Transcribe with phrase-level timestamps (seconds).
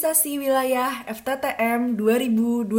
[0.00, 2.72] Kaderisasi Wilayah FTTM 2020.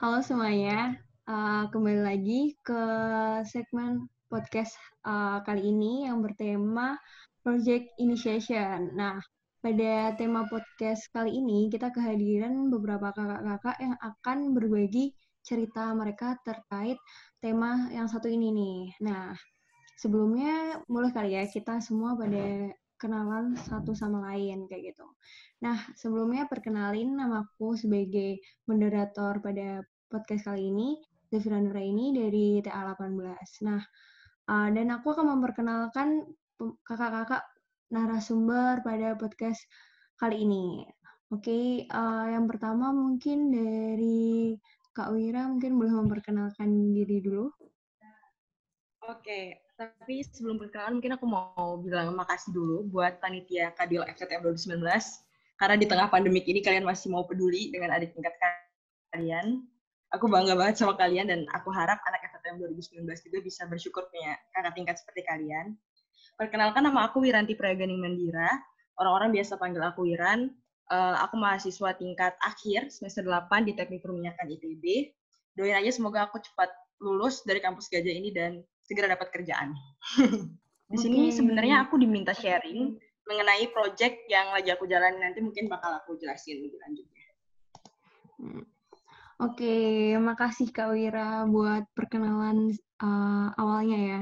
[0.00, 0.96] Halo semuanya,
[1.28, 2.82] uh, kembali lagi ke
[3.44, 4.72] segmen podcast
[5.04, 6.96] uh, kali ini yang bertema
[7.44, 8.96] Project Initiation.
[8.96, 9.20] Nah,
[9.60, 15.12] pada tema podcast kali ini kita kehadiran beberapa kakak-kakak yang akan berbagi
[15.44, 16.96] cerita mereka terkait
[17.44, 19.04] tema yang satu ini nih.
[19.04, 19.36] Nah,
[20.00, 25.06] sebelumnya mulai kali ya kita semua pada kenalan satu sama lain kayak gitu.
[25.62, 30.98] Nah, sebelumnya perkenalin namaku sebagai moderator pada podcast kali ini,
[31.30, 33.64] Zafira Nuraini dari TA18.
[33.64, 33.82] Nah,
[34.50, 36.26] uh, dan aku akan memperkenalkan
[36.82, 37.46] kakak-kakak
[37.94, 39.62] narasumber pada podcast
[40.18, 40.84] kali ini.
[41.28, 44.56] Oke, okay, uh, yang pertama mungkin dari
[44.96, 47.46] Kak Wira mungkin boleh memperkenalkan diri dulu.
[49.06, 54.82] Oke, tapi sebelum perkenalan mungkin aku mau bilang makasih dulu buat panitia Kadil FTTM 2019
[55.54, 58.34] karena di tengah pandemik ini kalian masih mau peduli dengan adik tingkat
[59.14, 59.62] kalian.
[60.10, 64.34] Aku bangga banget sama kalian dan aku harap anak FTTM 2019 juga bisa bersyukur punya
[64.50, 65.78] kakak tingkat seperti kalian.
[66.34, 68.50] Perkenalkan nama aku Wiranti Praganing Mandira.
[68.98, 70.50] Orang-orang biasa panggil aku Wiran.
[70.88, 75.12] Uh, aku mahasiswa tingkat akhir semester 8 di Teknik Perminyakan ITB.
[75.54, 79.76] Doain aja semoga aku cepat lulus dari kampus Gajah ini dan segera dapat kerjaan.
[80.92, 82.96] di sini sebenarnya aku diminta sharing
[83.28, 87.26] mengenai project yang lagi aku jalani nanti mungkin bakal aku jelasin lebih lanjutnya.
[88.40, 88.64] Hmm.
[89.38, 94.20] Oke, okay, makasih Kak Wira buat perkenalan uh, awalnya ya.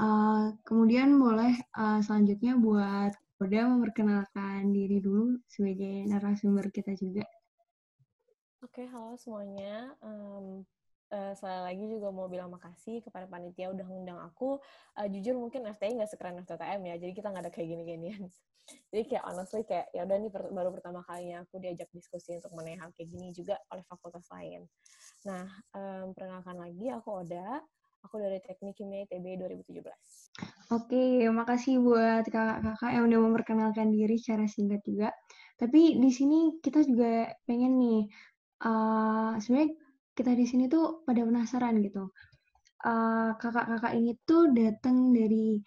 [0.00, 7.22] Uh, kemudian boleh uh, selanjutnya buat Oda memperkenalkan diri dulu sebagai narasumber kita juga.
[8.66, 9.94] Oke, okay, halo semuanya.
[10.02, 10.66] Um,
[11.12, 14.60] uh, sekali lagi juga mau bilang makasih kepada panitia udah ngundang aku.
[14.96, 18.22] Uh, jujur mungkin FTI nggak sekeren FTTM ya, jadi kita nggak ada kayak gini-ginian.
[18.92, 22.76] jadi kayak honestly kayak ya udah nih baru pertama kalinya aku diajak diskusi untuk mengenai
[22.76, 24.68] hal kayak gini juga oleh fakultas lain.
[25.24, 27.60] Nah, um, perkenalkan lagi aku Oda.
[28.06, 29.82] Aku dari Teknik Kimia ITB 2017.
[30.70, 35.10] Oke, makasih buat kakak-kakak yang udah memperkenalkan diri secara singkat juga.
[35.58, 38.00] Tapi di sini kita juga pengen nih,
[38.62, 39.74] uh, sebenarnya
[40.18, 42.10] kita di sini tuh pada penasaran gitu.
[42.78, 45.62] kakak kakak-kakak ini tuh datang dari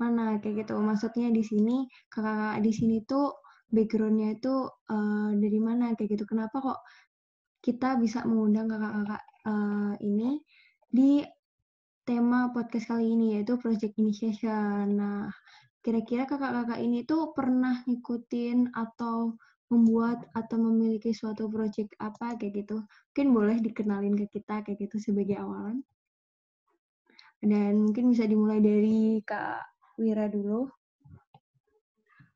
[0.00, 0.80] mana kayak gitu.
[0.80, 3.36] Maksudnya di sini kakak-kakak di sini tuh
[3.70, 6.24] backgroundnya itu uh, dari mana kayak gitu.
[6.24, 6.80] Kenapa kok
[7.60, 10.40] kita bisa mengundang kakak-kakak uh, ini
[10.88, 11.20] di
[12.02, 14.98] tema podcast kali ini yaitu Project Initiation.
[14.98, 15.30] Nah,
[15.84, 19.38] kira-kira kakak-kakak ini tuh pernah ngikutin atau
[19.70, 22.82] membuat atau memiliki suatu project apa kayak gitu.
[23.14, 25.80] Mungkin boleh dikenalin ke kita kayak gitu sebagai awalan.
[27.40, 29.64] Dan mungkin bisa dimulai dari Kak
[29.96, 30.68] Wira dulu.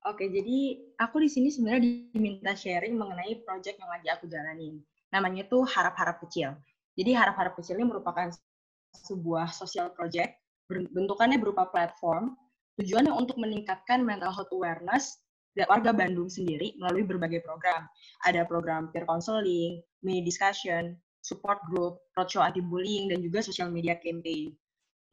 [0.05, 4.81] Oke, jadi aku di sini sebenarnya diminta sharing mengenai project yang lagi aku jalanin.
[5.11, 6.55] Namanya tuh Harap-Harap Kecil.
[6.95, 8.29] Jadi Harap-Harap Kecil ini merupakan
[8.95, 12.37] sebuah social project, bentukannya berupa platform,
[12.79, 15.24] tujuannya untuk meningkatkan mental health awareness
[15.71, 17.87] warga Bandung sendiri melalui berbagai program.
[18.27, 24.53] Ada program peer counseling, mini discussion, support group, roadshow anti-bullying, dan juga social media campaign.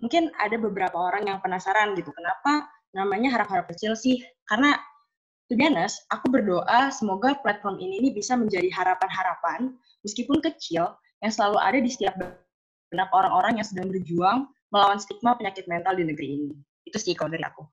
[0.01, 2.65] Mungkin ada beberapa orang yang penasaran gitu, kenapa
[2.97, 4.19] namanya harap-harap kecil sih?
[4.49, 4.73] Karena,
[5.47, 11.57] to be honest, aku berdoa semoga platform ini bisa menjadi harapan-harapan, meskipun kecil, yang selalu
[11.61, 12.17] ada di setiap
[12.89, 16.49] benak orang-orang yang sedang berjuang melawan stigma penyakit mental di negeri ini.
[16.83, 17.63] Itu sih kalau dari aku.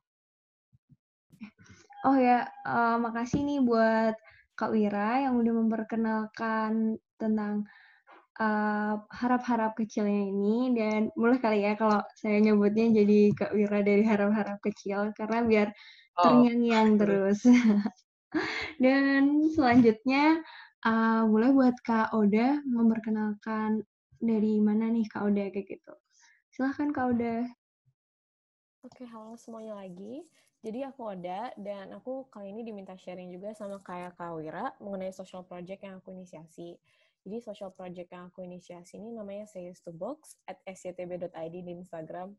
[2.07, 4.15] Oh ya, uh, makasih nih buat
[4.55, 7.67] Kak Wira yang udah memperkenalkan tentang
[8.39, 14.03] uh, harap-harap kecilnya ini dan boleh kali ya kalau saya nyebutnya jadi Kak Wira dari
[14.07, 15.69] harap-harap kecil karena biar
[16.19, 16.23] oh.
[16.23, 17.43] terngiang-ngiang terus.
[18.83, 20.43] dan selanjutnya
[20.87, 23.83] uh, boleh buat Kak Oda memperkenalkan
[24.19, 25.95] dari mana nih Kak Oda kayak gitu.
[26.55, 27.47] Silahkan Kak Oda.
[28.87, 30.23] Oke, halo semuanya lagi.
[30.59, 35.15] Jadi aku ada dan aku kali ini diminta sharing juga sama kayak Kak Wira mengenai
[35.15, 36.75] social project yang aku inisiasi.
[37.23, 42.35] Jadi social project yang aku inisiasi ini namanya Says to Box at sctb.id di Instagram.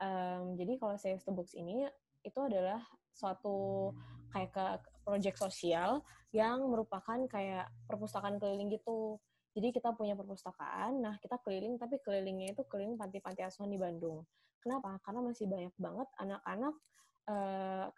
[0.00, 1.84] Um, jadi kalau Says to Box ini
[2.24, 2.80] itu adalah
[3.12, 3.92] suatu
[4.32, 4.64] kayak ke
[5.04, 6.00] project sosial
[6.32, 9.20] yang merupakan kayak perpustakaan keliling gitu.
[9.50, 14.22] Jadi kita punya perpustakaan, nah kita keliling, tapi kelilingnya itu keliling panti-panti asuhan di Bandung.
[14.62, 15.02] Kenapa?
[15.02, 16.74] Karena masih banyak banget anak-anak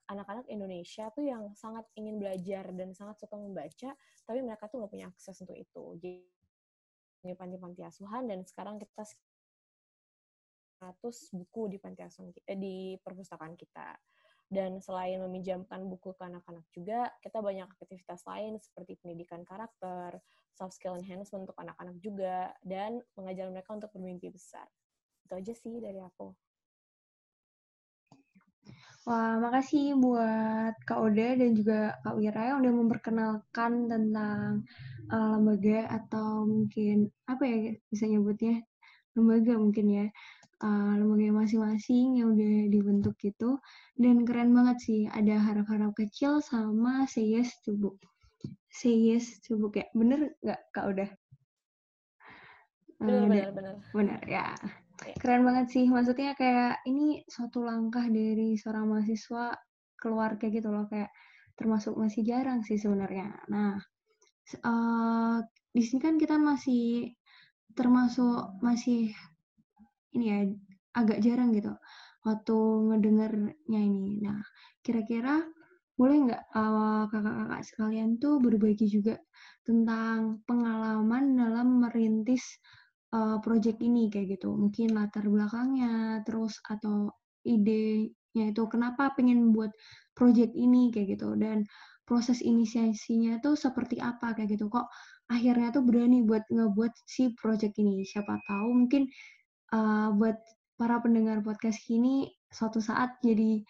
[0.09, 3.91] anak-anak uh, Indonesia tuh yang sangat ingin belajar dan sangat suka membaca,
[4.27, 5.85] tapi mereka tuh nggak punya akses untuk itu.
[5.99, 9.07] Jadi panti-panti asuhan dan sekarang kita
[10.83, 13.95] 100 buku di panti asuhan eh, di perpustakaan kita.
[14.53, 20.21] Dan selain meminjamkan buku ke anak-anak juga, kita banyak aktivitas lain seperti pendidikan karakter,
[20.53, 24.69] soft skill enhancement untuk anak-anak juga, dan mengajar mereka untuk bermimpi besar.
[25.25, 26.37] Itu aja sih dari aku.
[29.03, 34.63] Wah, makasih buat Kak Oda dan juga Kak Wira yang udah memperkenalkan tentang
[35.11, 37.59] uh, lembaga atau mungkin apa ya
[37.91, 38.63] bisa nyebutnya?
[39.19, 40.07] Lembaga mungkin ya.
[40.63, 43.59] Uh, lembaga masing-masing yang udah dibentuk gitu
[43.99, 47.99] dan keren banget sih ada harap-harap kecil sama say yes to book
[48.71, 51.11] say yes to book ya bener nggak kak udah
[53.03, 53.75] bener, uh, bener, bener.
[53.91, 54.55] bener ya.
[55.19, 59.55] Keren banget sih maksudnya kayak ini suatu langkah dari seorang mahasiswa
[59.99, 61.11] keluarga gitu loh kayak
[61.59, 63.79] termasuk masih jarang sih sebenarnya nah
[64.63, 65.39] uh,
[65.73, 67.15] di sini kan kita masih
[67.73, 69.11] termasuk masih
[70.13, 70.39] ini ya
[70.93, 71.73] agak jarang gitu
[72.23, 72.57] waktu
[72.91, 74.23] ngedengarnya ini.
[74.23, 74.41] Nah,
[74.85, 75.43] kira-kira
[75.99, 79.21] boleh nggak uh, kakak-kakak sekalian tuh berbagi juga
[79.63, 82.43] tentang pengalaman dalam merintis
[83.15, 84.53] uh, project ini kayak gitu.
[84.53, 87.13] Mungkin latar belakangnya, terus atau
[87.45, 89.71] idenya itu kenapa pengen buat
[90.17, 91.67] project ini kayak gitu dan
[92.07, 94.91] proses inisiasinya tuh seperti apa kayak gitu kok
[95.31, 99.09] akhirnya tuh berani buat ngebuat si project ini siapa tahu mungkin
[99.75, 100.37] uh, buat
[100.77, 103.63] para pendengar podcast ini suatu saat jadi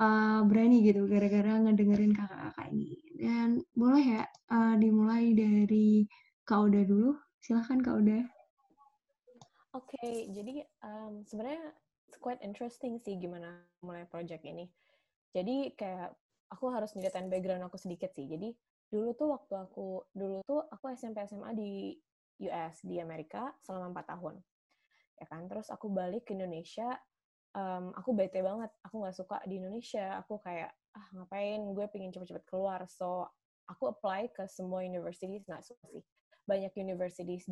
[0.00, 2.94] uh, berani gitu gara-gara ngedengerin kakak-kakak ini.
[3.18, 4.22] Dan boleh ya
[4.54, 6.06] uh, dimulai dari
[6.46, 7.18] Kak Oda dulu.
[7.42, 8.37] Silahkan Kak Oda.
[9.76, 11.76] Oke, okay, jadi um, sebenarnya
[12.24, 14.64] quite interesting sih gimana mulai project ini.
[15.36, 16.16] Jadi kayak
[16.48, 18.24] aku harus nyeritain background aku sedikit sih.
[18.24, 18.56] Jadi
[18.88, 21.92] dulu tuh waktu aku dulu tuh aku SMP SMA di
[22.48, 24.40] US di Amerika selama empat tahun.
[25.20, 26.88] Ya kan terus aku balik ke Indonesia
[27.52, 28.72] um, aku bete banget.
[28.88, 30.16] Aku nggak suka di Indonesia.
[30.24, 31.60] Aku kayak ah ngapain?
[31.76, 32.84] Gue pengen cepet-cepet keluar.
[32.88, 33.28] So
[33.68, 36.04] aku apply ke semua universities nggak suka sih.
[36.48, 37.44] Banyak universities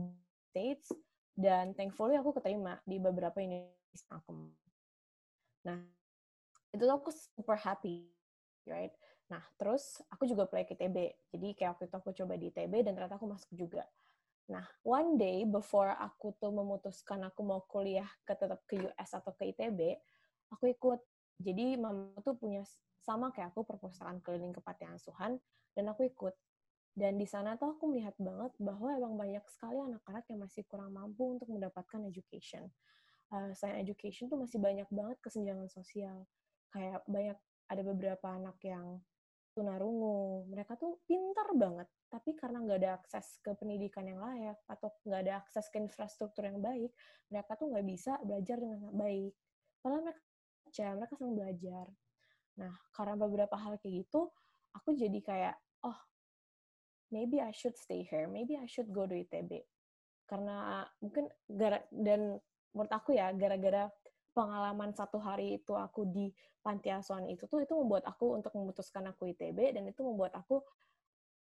[0.48, 0.88] states
[1.36, 4.32] dan thankfully aku keterima di beberapa universitas aku
[5.62, 5.78] nah
[6.72, 8.08] itu tuh aku super happy
[8.66, 8.96] right
[9.28, 10.96] nah terus aku juga apply ke ITB
[11.36, 13.84] jadi kayak waktu itu aku coba di ITB dan ternyata aku masuk juga
[14.46, 19.34] Nah, one day before aku tuh memutuskan aku mau kuliah ke tetap ke US atau
[19.34, 19.98] ke ITB,
[20.54, 21.02] aku ikut.
[21.42, 22.62] Jadi mama tuh punya
[23.02, 25.42] sama kayak aku perpustakaan keliling kepatihan asuhan
[25.74, 26.34] dan aku ikut.
[26.96, 30.96] Dan di sana tuh aku melihat banget bahwa emang banyak sekali anak-anak yang masih kurang
[30.96, 32.72] mampu untuk mendapatkan education.
[33.28, 36.24] Uh, selain education tuh masih banyak banget kesenjangan sosial.
[36.72, 37.36] Kayak banyak
[37.68, 39.04] ada beberapa anak yang
[39.56, 44.92] tunarungu, mereka tuh pintar banget, tapi karena nggak ada akses ke pendidikan yang layak atau
[45.08, 46.92] nggak ada akses ke infrastruktur yang baik,
[47.32, 49.32] mereka tuh nggak bisa belajar dengan baik.
[49.80, 50.20] Padahal mereka
[50.60, 51.86] baca, mereka senang belajar.
[52.60, 54.28] Nah, karena beberapa hal kayak gitu,
[54.76, 55.56] aku jadi kayak,
[55.88, 55.98] oh,
[57.10, 59.62] maybe I should stay here, maybe I should go to ITB.
[60.26, 62.38] Karena mungkin gara dan
[62.74, 63.88] menurut aku ya, gara-gara
[64.36, 66.28] pengalaman satu hari itu aku di
[66.60, 70.60] panti asuhan itu tuh itu membuat aku untuk memutuskan aku ITB dan itu membuat aku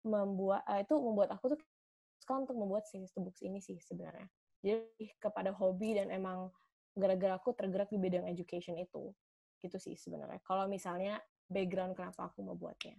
[0.06, 1.60] membuat uh, itu membuat aku tuh
[2.22, 4.28] sekarang untuk membuat series to books ini sih sebenarnya.
[4.62, 6.52] Jadi kepada hobi dan emang
[6.94, 9.10] gara-gara aku tergerak di bidang education itu.
[9.58, 10.38] Gitu sih sebenarnya.
[10.46, 12.94] Kalau misalnya background kenapa aku mau buatnya.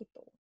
[0.00, 0.39] Gitu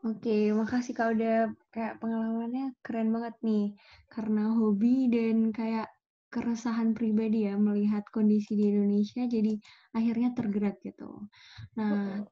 [0.00, 3.76] Oke, makasih Kak udah kayak pengalamannya keren banget nih.
[4.08, 5.92] Karena hobi dan kayak
[6.32, 9.60] keresahan pribadi ya melihat kondisi di Indonesia jadi
[9.92, 11.28] akhirnya tergerak gitu.
[11.76, 12.24] Nah,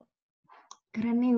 [0.94, 1.34] keren nih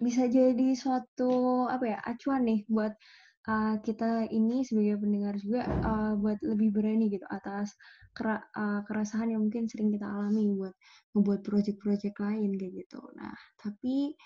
[0.00, 2.96] bisa jadi suatu apa ya acuan nih buat
[3.44, 7.76] uh, kita ini sebagai pendengar juga uh, buat lebih berani gitu atas
[8.16, 10.72] kera, uh, keresahan yang mungkin sering kita alami buat
[11.12, 13.00] membuat project-project lain kayak gitu.
[13.12, 14.16] Nah, tapi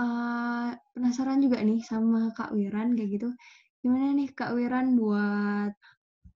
[0.00, 3.28] uh, penasaran juga nih sama Kak Wiran kayak gitu.
[3.80, 5.72] Gimana nih Kak Wiran buat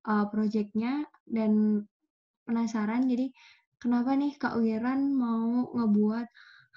[0.08, 1.08] uh, projectnya?
[1.30, 1.84] Dan
[2.48, 3.30] penasaran jadi
[3.78, 6.28] kenapa nih Kak Wiran mau ngebuat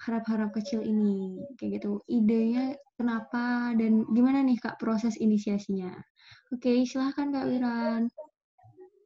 [0.07, 1.43] harap-harap kecil ini?
[1.57, 5.91] Kayak gitu idenya kenapa dan gimana nih Kak proses inisiasinya?
[6.53, 8.11] Oke silahkan Kak Wiran.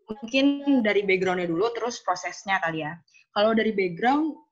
[0.08, 2.96] Mungkin dari backgroundnya dulu terus prosesnya kali ya.
[3.36, 4.47] Kalau dari background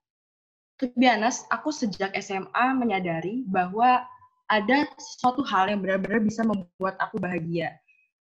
[0.76, 4.04] to be honest, aku sejak SMA menyadari bahwa
[4.46, 7.74] ada suatu hal yang benar-benar bisa membuat aku bahagia.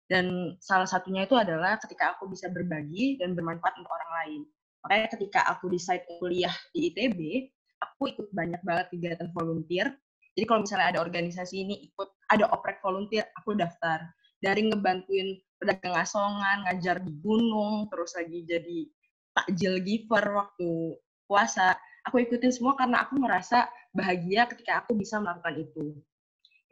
[0.09, 4.41] Dan salah satunya itu adalah ketika aku bisa berbagi dan bermanfaat untuk orang lain.
[4.81, 7.19] Makanya ketika aku decide kuliah di ITB,
[7.77, 9.93] aku ikut banyak banget kegiatan volunteer.
[10.33, 14.09] Jadi kalau misalnya ada organisasi ini ikut, ada oprek volunteer, aku daftar.
[14.39, 18.87] dari ngebantuin pedagang asongan, ngajar di gunung, terus lagi jadi
[19.35, 20.95] takjil giver waktu
[21.27, 21.75] puasa.
[22.09, 25.93] Aku ikutin semua karena aku ngerasa bahagia ketika aku bisa melakukan itu.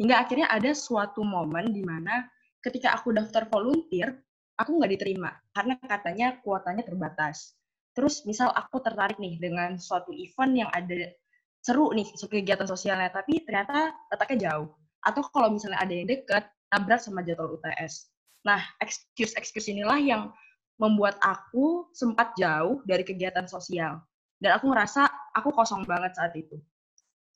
[0.01, 2.25] Hingga akhirnya ada suatu momen di mana
[2.65, 4.17] ketika aku daftar volunteer,
[4.57, 7.53] aku nggak diterima karena katanya kuotanya terbatas.
[7.93, 11.13] Terus misal aku tertarik nih dengan suatu event yang ada
[11.61, 14.73] seru nih kegiatan sosialnya, tapi ternyata letaknya jauh.
[15.05, 18.09] Atau kalau misalnya ada yang dekat, nabrak sama jadwal UTS.
[18.41, 20.33] Nah, excuse-excuse inilah yang
[20.81, 24.01] membuat aku sempat jauh dari kegiatan sosial.
[24.37, 26.57] Dan aku ngerasa aku kosong banget saat itu.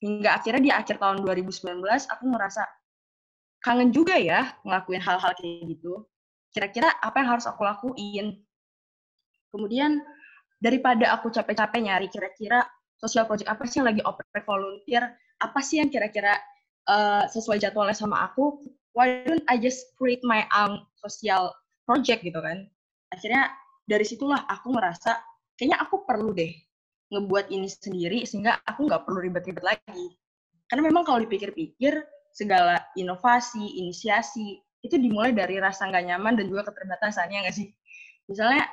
[0.02, 2.62] Hingga akhirnya di akhir tahun 2019, aku ngerasa
[3.62, 6.06] kangen juga ya ngelakuin hal-hal kayak gitu.
[6.50, 8.42] Kira-kira apa yang harus aku lakuin?
[9.54, 10.02] Kemudian
[10.58, 12.66] daripada aku capek-capek nyari kira-kira
[12.98, 15.02] sosial project apa sih yang lagi operate volunteer,
[15.42, 16.38] apa sih yang kira-kira
[16.86, 18.62] uh, sesuai jadwalnya sama aku,
[18.94, 21.50] why don't I just create my own social
[21.86, 22.66] project gitu kan.
[23.10, 23.50] Akhirnya
[23.86, 25.18] dari situlah aku ngerasa
[25.58, 26.54] kayaknya aku perlu deh
[27.12, 30.06] ngebuat ini sendiri sehingga aku nggak perlu ribet-ribet lagi.
[30.66, 32.00] Karena memang kalau dipikir-pikir
[32.32, 37.68] segala inovasi, inisiasi itu dimulai dari rasa nggak nyaman dan juga keterbatasannya nggak sih?
[38.26, 38.64] Misalnya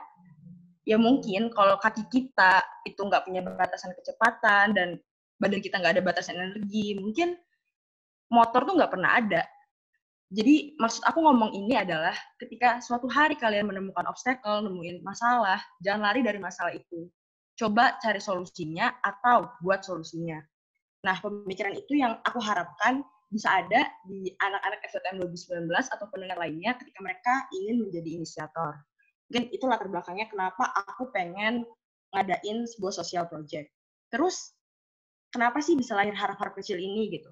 [0.88, 4.98] ya mungkin kalau kaki kita itu nggak punya batasan kecepatan dan
[5.38, 7.36] badan kita nggak ada batasan energi, mungkin
[8.32, 9.44] motor tuh nggak pernah ada.
[10.30, 16.10] Jadi maksud aku ngomong ini adalah ketika suatu hari kalian menemukan obstacle, nemuin masalah, jangan
[16.10, 17.10] lari dari masalah itu.
[17.60, 20.40] Coba cari solusinya atau buat solusinya.
[21.04, 26.80] Nah, pemikiran itu yang aku harapkan bisa ada di anak-anak FTM 2019 atau pendengar lainnya
[26.80, 28.80] ketika mereka ingin menjadi inisiator
[29.30, 31.62] mungkin itu latar belakangnya kenapa aku pengen
[32.10, 33.70] ngadain sebuah social project.
[34.10, 34.58] Terus
[35.30, 37.30] kenapa sih bisa lahir harap-harap kecil ini gitu?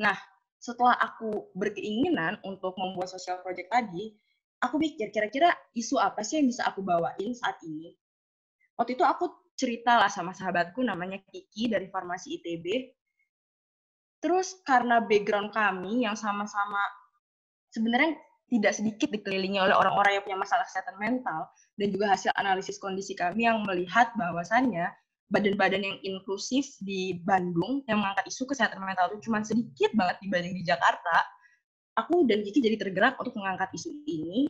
[0.00, 0.16] Nah,
[0.56, 4.16] setelah aku berkeinginan untuk membuat social project tadi,
[4.64, 7.92] aku mikir kira-kira isu apa sih yang bisa aku bawain saat ini.
[8.80, 12.94] Waktu itu aku cerita lah sama sahabatku namanya Kiki dari Farmasi ITB.
[14.22, 16.80] Terus karena background kami yang sama-sama
[17.74, 18.14] sebenarnya
[18.48, 23.12] tidak sedikit dikelilingi oleh orang-orang yang punya masalah kesehatan mental dan juga hasil analisis kondisi
[23.12, 24.88] kami yang melihat bahwasannya
[25.28, 30.56] badan-badan yang inklusif di Bandung yang mengangkat isu kesehatan mental itu cuma sedikit banget dibanding
[30.56, 31.16] di Jakarta,
[32.00, 34.48] aku dan Kiki jadi tergerak untuk mengangkat isu ini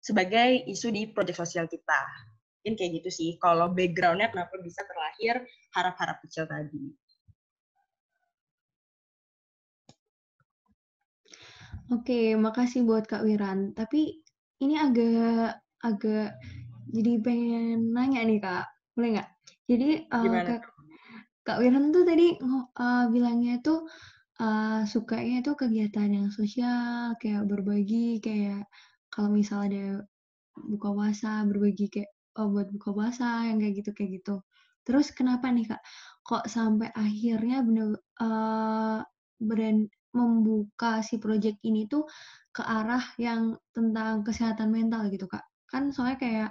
[0.00, 2.31] sebagai isu di proyek sosial kita.
[2.62, 5.42] Mungkin kayak gitu sih, kalau background-nya kenapa bisa terlahir
[5.74, 6.94] harap-harap kecil tadi.
[11.90, 13.74] Oke, makasih buat Kak Wiran.
[13.74, 14.22] Tapi
[14.62, 16.38] ini agak agak
[16.94, 19.30] jadi pengen nanya nih Kak, boleh nggak?
[19.66, 20.62] Jadi uh, Kak,
[21.42, 22.38] Kak Wiran tuh tadi
[22.78, 23.90] uh, bilangnya tuh
[24.38, 28.70] uh, sukanya tuh kegiatan yang sosial, kayak berbagi, kayak
[29.10, 29.86] kalau misalnya ada
[30.62, 34.36] buka puasa, berbagi kayak oh, buat buka puasa yang kayak gitu kayak gitu.
[34.82, 35.82] Terus kenapa nih Kak?
[36.26, 39.00] Kok sampai akhirnya bener uh,
[39.38, 42.04] brand membuka si project ini tuh
[42.52, 45.44] ke arah yang tentang kesehatan mental gitu Kak.
[45.70, 46.50] Kan soalnya kayak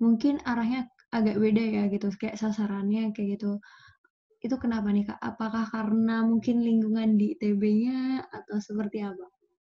[0.00, 3.60] mungkin arahnya agak beda ya gitu, kayak sasarannya kayak gitu.
[4.42, 5.20] Itu kenapa nih Kak?
[5.20, 9.26] Apakah karena mungkin lingkungan di ITB-nya atau seperti apa?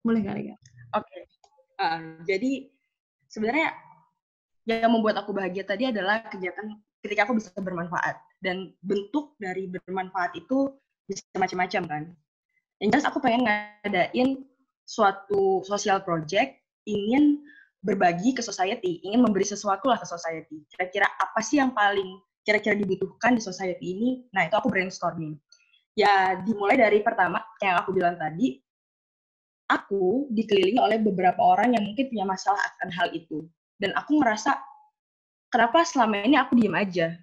[0.02, 0.58] Boleh kali Kak?
[0.98, 1.06] Oke.
[1.06, 1.22] Okay.
[1.78, 2.66] Uh, jadi
[3.30, 3.70] sebenarnya
[4.68, 10.36] yang membuat aku bahagia tadi adalah kegiatan ketika aku bisa bermanfaat dan bentuk dari bermanfaat
[10.36, 10.76] itu
[11.08, 12.02] bisa macam-macam kan
[12.78, 14.46] yang jelas aku pengen ngadain
[14.86, 17.42] suatu social project, ingin
[17.82, 20.62] berbagi ke society, ingin memberi sesuatu lah ke society.
[20.72, 24.08] Kira-kira apa sih yang paling kira-kira dibutuhkan di society ini?
[24.32, 25.36] Nah, itu aku brainstorming.
[25.98, 28.62] Ya, dimulai dari pertama, yang aku bilang tadi,
[29.68, 33.44] aku dikelilingi oleh beberapa orang yang mungkin punya masalah akan hal itu.
[33.78, 34.58] Dan aku ngerasa,
[35.54, 37.14] kenapa selama ini aku diem aja?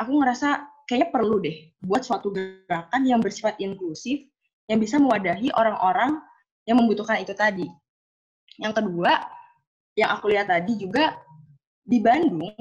[0.00, 4.24] Aku ngerasa kayaknya perlu deh buat suatu gerakan yang bersifat inklusif,
[4.72, 6.16] yang bisa mewadahi orang-orang
[6.64, 7.68] yang membutuhkan itu tadi.
[8.56, 9.12] Yang kedua,
[9.94, 11.12] yang aku lihat tadi juga
[11.84, 12.52] di Bandung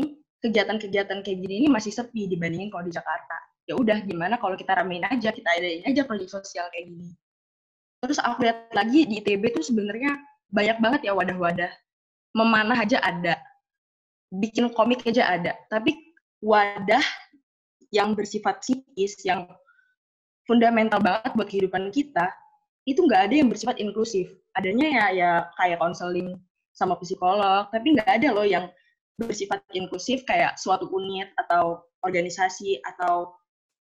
[0.44, 3.38] kegiatan-kegiatan kayak gini ini masih sepi dibandingin kalau di Jakarta.
[3.68, 7.12] Ya udah gimana kalau kita ramein aja, kita adain aja proyek sosial kayak gini.
[8.00, 10.16] Terus aku lihat lagi di ITB tuh sebenarnya
[10.54, 11.72] banyak banget ya wadah-wadah.
[12.36, 13.36] Memanah aja ada.
[14.32, 15.56] Bikin komik aja ada.
[15.72, 15.96] Tapi
[16.44, 17.04] wadah
[17.92, 19.48] yang bersifat psikis, yang
[20.48, 22.32] fundamental banget buat kehidupan kita
[22.88, 26.40] itu nggak ada yang bersifat inklusif adanya ya ya kayak konseling
[26.72, 28.72] sama psikolog tapi nggak ada loh yang
[29.20, 33.36] bersifat inklusif kayak suatu unit atau organisasi atau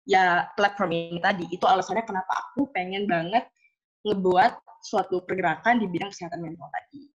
[0.04, 3.49] ya platform ini tadi itu alasannya kenapa aku pengen banget
[4.04, 7.09] ngebuat suatu pergerakan di bidang kesehatan mental tadi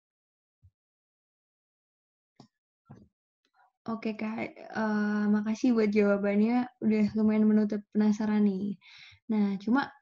[3.92, 8.80] Oke Kak, uh, makasih buat jawabannya, udah lumayan menutup penasaran nih.
[9.28, 9.92] Nah, cuma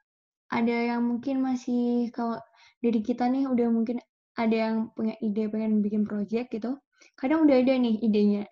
[0.47, 2.39] ada yang mungkin masih kalau
[2.85, 3.99] dari kita nih udah mungkin
[4.39, 6.79] ada yang punya ide pengen bikin project gitu,
[7.19, 8.45] kadang udah ada nih idenya,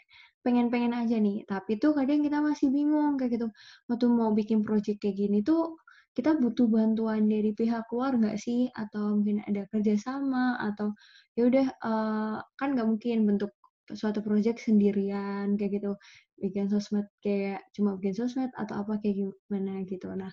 [0.42, 3.46] pengen-pengen aja nih, tapi tuh kadang kita masih bingung kayak gitu,
[3.86, 5.78] waktu mau bikin project kayak gini tuh
[6.18, 8.66] kita butuh bantuan dari pihak luar nggak sih?
[8.74, 10.90] Atau mungkin ada kerjasama atau
[11.38, 13.54] ya udah uh, kan nggak mungkin bentuk
[13.94, 15.92] suatu project sendirian kayak gitu.
[16.38, 20.08] Bikin sosmed kayak cuma bikin sosmed atau apa kayak gimana gitu.
[20.12, 20.32] Nah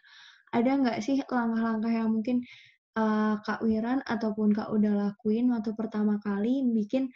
[0.56, 2.44] ada nggak sih langkah-langkah yang mungkin
[3.00, 7.12] uh, Kak Wiran ataupun Kak udah lakuin waktu pertama kali bikin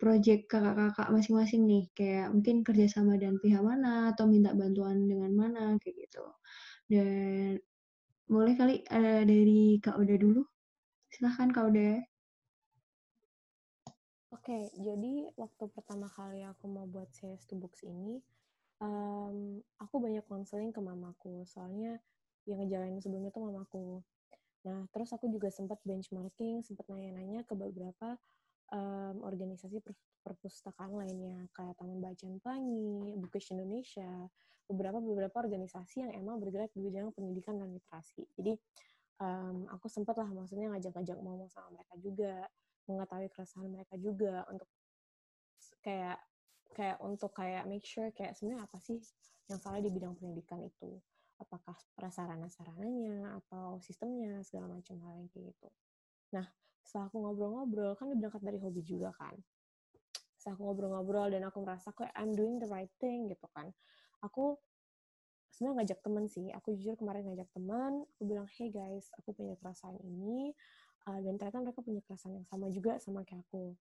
[0.00, 1.84] project kakak-kakak masing-masing nih?
[1.94, 6.24] Kayak mungkin kerjasama dan pihak mana atau minta bantuan dengan mana kayak gitu.
[6.90, 7.60] Dan
[8.30, 10.42] boleh kali uh, dari Kak Uda dulu?
[11.10, 12.09] Silahkan Kak Uda
[14.30, 18.22] Oke, jadi waktu pertama kali aku mau buat series to books ini,
[18.78, 21.98] um, aku banyak konseling ke mamaku, soalnya
[22.46, 24.06] yang ngejalanin sebelumnya tuh mamaku.
[24.62, 28.14] Nah, terus aku juga sempat benchmarking, sempat nanya-nanya ke beberapa
[28.70, 34.30] um, organisasi per perpustakaan lainnya, kayak Taman Bacaan Pelangi, Bookish Indonesia,
[34.70, 38.28] beberapa beberapa organisasi yang emang bergerak di bidang pendidikan dan literasi.
[38.38, 38.54] Jadi,
[39.18, 42.34] um, aku sempat lah maksudnya ngajak-ngajak ngomong sama mereka juga,
[42.90, 44.68] mengetahui keresahan mereka juga untuk
[45.80, 46.18] kayak
[46.74, 48.98] kayak untuk kayak make sure kayak sebenarnya apa sih
[49.50, 50.98] yang salah di bidang pendidikan itu?
[51.40, 55.68] Apakah prasarana-sarananya atau sistemnya segala macam hal yang kayak gitu.
[56.36, 56.46] Nah
[56.84, 59.34] setelah aku ngobrol-ngobrol kan berangkat dari hobi juga kan.
[60.36, 63.72] Setelah aku ngobrol-ngobrol dan aku merasa kayak I'm doing the right thing gitu kan.
[64.20, 64.60] Aku
[65.48, 66.48] sebenarnya ngajak temen sih.
[66.54, 70.52] Aku jujur kemarin ngajak teman aku bilang hey guys aku punya perasaan ini
[71.08, 73.76] uh, dan ternyata mereka punya perasaan yang sama juga sama kayak aku.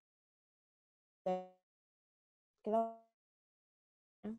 [2.64, 2.80] Kita
[4.24, 4.32] ya,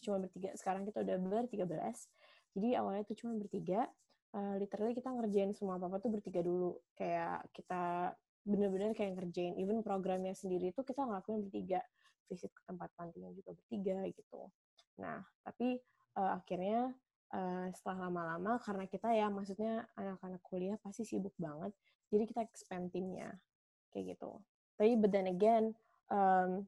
[0.00, 2.08] cuma bertiga sekarang kita udah bertiga belas.
[2.56, 3.88] Jadi awalnya itu cuma bertiga.
[4.28, 6.76] Uh, literally kita ngerjain semua apa apa tuh bertiga dulu.
[6.96, 8.12] Kayak kita
[8.48, 11.80] bener-bener kayak ngerjain even programnya sendiri itu kita ngelakuin bertiga.
[12.28, 14.52] Visit ke tempat pantinya juga bertiga gitu.
[15.00, 15.80] Nah tapi
[16.20, 16.92] uh, akhirnya
[17.32, 21.72] uh, setelah lama-lama karena kita ya maksudnya anak-anak kuliah pasti sibuk banget
[22.08, 23.36] jadi kita expand timnya
[23.92, 24.40] kayak gitu.
[24.78, 25.74] Tapi but then again
[26.08, 26.64] um,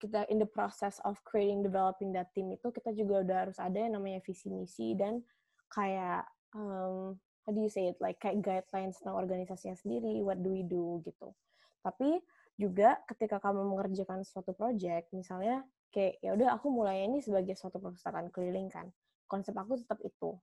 [0.00, 3.76] kita in the process of creating developing that team itu kita juga udah harus ada
[3.76, 5.20] yang namanya visi misi dan
[5.68, 6.24] kayak
[6.56, 8.00] um, how do you say it?
[8.00, 11.36] Like kayak guidelines tentang organisasinya sendiri what do we do gitu.
[11.84, 12.20] Tapi
[12.60, 17.76] juga ketika kamu mengerjakan suatu project misalnya kayak ya udah aku mulai ini sebagai suatu
[17.80, 18.88] perpustakaan keliling kan.
[19.28, 20.36] Konsep aku tetap itu.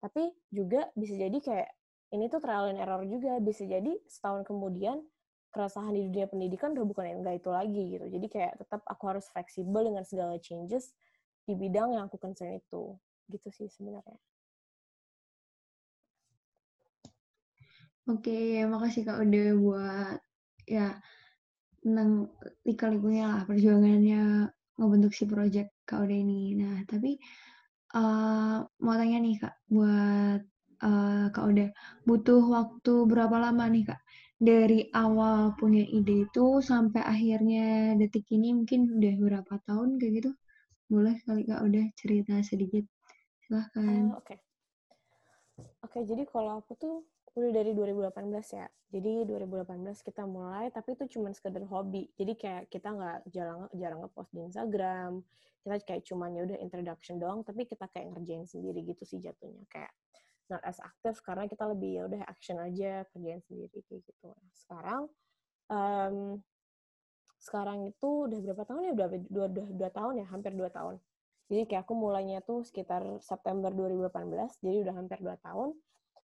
[0.00, 1.70] Tapi juga bisa jadi kayak
[2.10, 4.98] ini tuh trial and error juga bisa jadi setahun kemudian
[5.50, 8.06] keresahan di dunia pendidikan udah bukan enggak itu lagi gitu.
[8.06, 10.94] Jadi kayak tetap aku harus fleksibel dengan segala changes
[11.46, 12.94] di bidang yang aku concern itu.
[13.26, 14.18] Gitu sih sebenarnya.
[18.10, 20.18] Oke, makasih Kak udah buat
[20.66, 20.98] ya
[21.82, 22.30] tentang
[22.66, 26.58] lika-likunya lah perjuangannya ngebentuk si project Kak Uda ini.
[26.58, 27.18] Nah, tapi
[27.94, 30.42] uh, mau tanya nih Kak, buat
[30.82, 31.66] uh, Kak Uda,
[32.04, 34.00] butuh waktu berapa lama nih Kak?
[34.40, 40.30] Dari awal punya ide itu sampai akhirnya detik ini mungkin udah berapa tahun kayak gitu?
[40.88, 42.84] Boleh kali Kak udah cerita sedikit?
[43.44, 44.10] Silahkan.
[44.10, 44.24] Uh, Oke.
[44.24, 44.38] Okay.
[45.84, 47.04] Oke, okay, jadi kalau aku tuh
[47.36, 48.66] udah dari 2018 ya.
[48.90, 52.10] Jadi 2018 kita mulai, tapi itu cuma sekedar hobi.
[52.18, 55.22] Jadi kayak kita nggak jarang jarang ngepost di Instagram.
[55.62, 59.62] Kita kayak cuman ya udah introduction doang, tapi kita kayak ngerjain sendiri gitu sih jatuhnya.
[59.70, 59.92] Kayak
[60.50, 64.26] not as aktif karena kita lebih ya udah action aja kerjain sendiri kayak gitu.
[64.28, 65.02] Nah, sekarang
[65.70, 66.16] um,
[67.40, 68.92] sekarang itu udah berapa tahun ya?
[68.92, 71.00] Udah dua, dua, dua tahun ya, hampir dua tahun.
[71.50, 75.74] Jadi kayak aku mulainya tuh sekitar September 2018, jadi udah hampir dua tahun.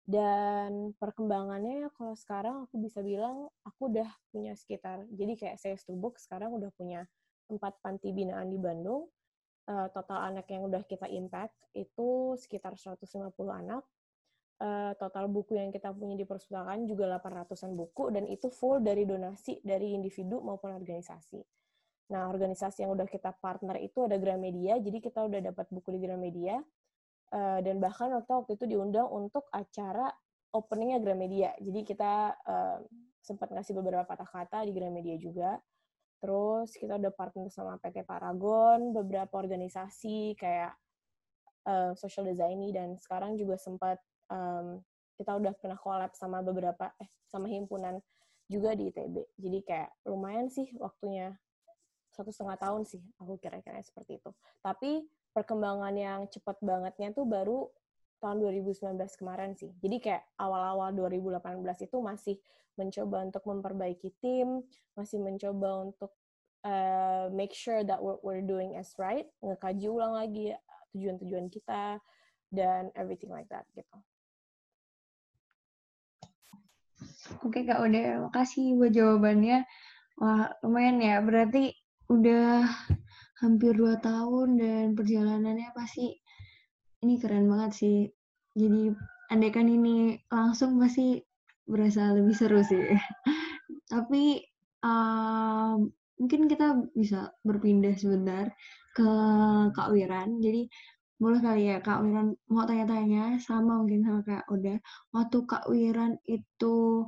[0.05, 6.21] Dan perkembangannya kalau sekarang aku bisa bilang aku udah punya sekitar, jadi kayak saya book
[6.21, 7.09] sekarang udah punya
[7.49, 9.09] empat panti binaan di Bandung.
[9.65, 13.81] Uh, total anak yang udah kita impact itu sekitar 150 anak
[14.65, 19.05] uh, total buku yang kita punya di perpustakaan juga 800-an buku dan itu full dari
[19.05, 21.45] donasi dari individu maupun organisasi.
[22.13, 26.01] Nah, organisasi yang udah kita partner itu ada Gramedia, jadi kita udah dapat buku di
[26.05, 26.61] Gramedia
[27.33, 30.13] uh, dan bahkan waktu waktu itu diundang untuk acara
[30.53, 31.51] openingnya Gramedia.
[31.61, 32.79] Jadi kita uh,
[33.25, 35.57] sempat ngasih beberapa kata-kata di Gramedia juga.
[36.21, 40.73] Terus kita udah partner sama PT Paragon, beberapa organisasi kayak
[41.69, 44.81] uh, social design dan sekarang juga sempat um,
[45.15, 48.03] kita udah pernah collab sama beberapa eh sama himpunan
[48.51, 49.17] juga di ITB.
[49.41, 51.35] Jadi kayak lumayan sih waktunya.
[52.15, 54.31] Satu setengah tahun sih aku kira-kira seperti itu.
[54.63, 55.03] Tapi
[55.35, 57.67] perkembangan yang cepat bangetnya tuh baru
[58.23, 59.75] tahun 2019 kemarin sih.
[59.83, 62.37] Jadi kayak awal-awal 2018 itu masih
[62.79, 64.63] mencoba untuk memperbaiki tim
[64.99, 66.11] masih mencoba untuk
[66.67, 70.55] uh, make sure that what we're doing is right ngekaji ulang lagi
[70.95, 71.99] tujuan-tujuan kita
[72.51, 73.99] dan everything like that gitu
[77.41, 79.65] Oke Kak udah makasih buat jawabannya.
[80.21, 81.73] Wah lumayan ya, berarti
[82.13, 82.69] udah
[83.41, 86.21] hampir dua tahun dan perjalanannya pasti
[87.01, 87.99] ini keren banget sih.
[88.53, 88.93] Jadi
[89.33, 91.21] andaikan ini langsung pasti
[91.65, 92.93] berasa lebih seru sih.
[93.93, 94.45] Tapi
[94.85, 95.89] um,
[96.21, 98.53] mungkin kita bisa berpindah sebentar
[98.95, 99.09] ke
[99.73, 100.39] Kak Wiran.
[100.45, 100.69] Jadi
[101.19, 104.77] boleh kali ya Kak Wiran mau tanya-tanya sama mungkin sama Kak Oda.
[105.15, 107.07] Waktu Kak Wiran itu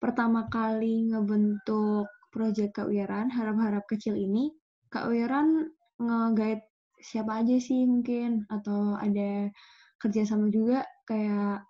[0.00, 4.50] pertama kali ngebentuk proyek Kak Wiran, harap-harap kecil ini,
[4.88, 6.64] Kak Wiran nge-guide
[6.98, 9.52] siapa aja sih mungkin atau ada
[10.00, 11.62] kerjasama juga kayak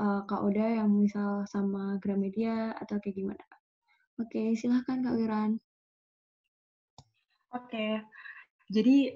[0.00, 3.44] uh, Kak Oda yang misal sama Gramedia atau kayak gimana
[4.18, 5.62] Oke, silahkan Kak Wiran.
[7.54, 8.02] Oke,
[8.66, 9.14] jadi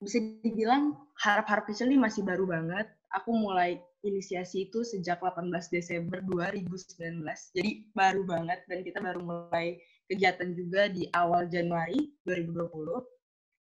[0.00, 2.88] bisa dibilang harap-harap kecil ini masih baru banget.
[3.12, 7.20] Aku mulai inisiasi itu sejak 18 Desember 2019.
[7.52, 9.76] Jadi baru banget dan kita baru mulai
[10.08, 12.96] kegiatan juga di awal Januari 2020.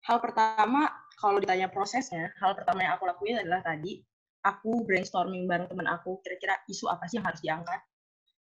[0.06, 0.86] Hal pertama,
[1.18, 3.98] kalau ditanya prosesnya, hal pertama yang aku lakuin adalah tadi
[4.46, 7.80] aku brainstorming bareng teman aku kira-kira isu apa sih yang harus diangkat.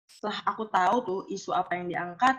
[0.08, 2.38] Setelah aku tahu tuh isu apa yang diangkat,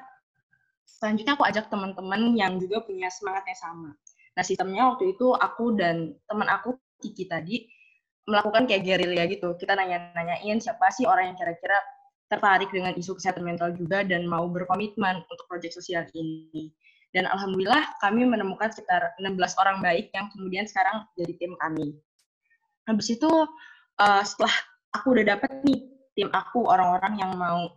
[0.87, 3.91] selanjutnya aku ajak teman-teman yang juga punya semangatnya sama.
[4.39, 7.67] Nah, sistemnya waktu itu aku dan teman aku, Kiki tadi,
[8.31, 9.59] melakukan kayak gerilya gitu.
[9.59, 11.75] Kita nanya-nanyain siapa sih orang yang kira-kira
[12.31, 16.71] tertarik dengan isu kesehatan mental juga dan mau berkomitmen untuk proyek sosial ini.
[17.11, 21.99] Dan alhamdulillah kami menemukan sekitar 16 orang baik yang kemudian sekarang jadi tim kami.
[22.87, 23.31] Habis itu
[23.99, 24.55] uh, setelah
[24.95, 27.75] aku udah dapet nih tim aku orang-orang yang mau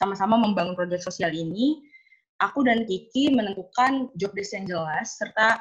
[0.00, 1.84] sama-sama membangun proyek sosial ini,
[2.40, 5.60] aku dan Kiki menentukan job desk yang jelas serta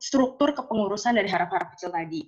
[0.00, 2.24] struktur kepengurusan dari harap-harap kecil tadi.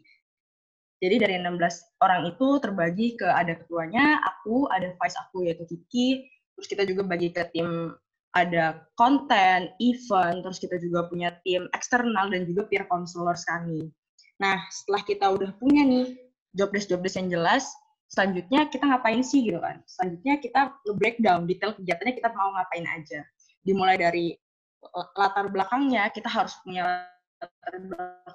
[1.00, 6.28] Jadi dari 16 orang itu terbagi ke ada ketuanya, aku, ada vice aku yaitu Kiki,
[6.52, 7.96] terus kita juga bagi ke tim
[8.36, 13.88] ada konten, event, terus kita juga punya tim eksternal dan juga peer counselors kami.
[14.38, 16.14] Nah, setelah kita udah punya nih
[16.54, 17.64] job desk job desk yang jelas,
[18.12, 19.80] selanjutnya kita ngapain sih gitu kan?
[19.88, 23.20] Selanjutnya kita nge-breakdown detail kegiatannya kita mau ngapain aja.
[23.64, 24.36] Dimulai dari
[25.16, 27.08] latar belakangnya, kita harus punya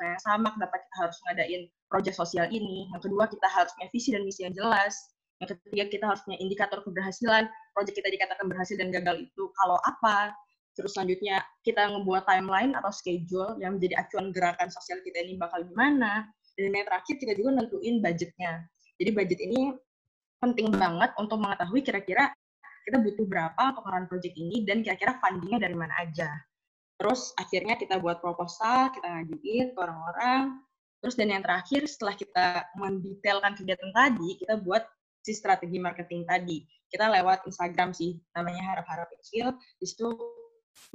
[0.02, 2.90] yang sama, kenapa kita harus ngadain proyek sosial ini.
[2.94, 4.94] Yang kedua, kita harus punya visi dan misi yang jelas.
[5.44, 7.46] Yang ketiga, kita harus punya indikator keberhasilan.
[7.76, 10.34] Proyek kita dikatakan berhasil dan gagal itu kalau apa.
[10.76, 15.64] Terus selanjutnya, kita ngebuat timeline atau schedule yang menjadi acuan gerakan sosial kita ini bakal
[15.64, 16.28] gimana.
[16.56, 18.64] Dan yang terakhir, kita juga nentuin budgetnya.
[18.96, 19.76] Jadi budget ini
[20.40, 22.32] penting banget untuk mengetahui kira-kira
[22.86, 26.30] kita butuh berapa untuk project ini dan kira-kira fundingnya dari mana aja.
[26.96, 30.64] Terus akhirnya kita buat proposal, kita ngajuin ke orang-orang.
[31.04, 32.46] Terus dan yang terakhir setelah kita
[32.80, 34.88] mendetailkan kegiatan tadi, kita buat
[35.22, 36.64] si strategi marketing tadi.
[36.90, 39.54] Kita lewat Instagram sih, namanya harap-harap kecil.
[39.82, 40.16] Di situ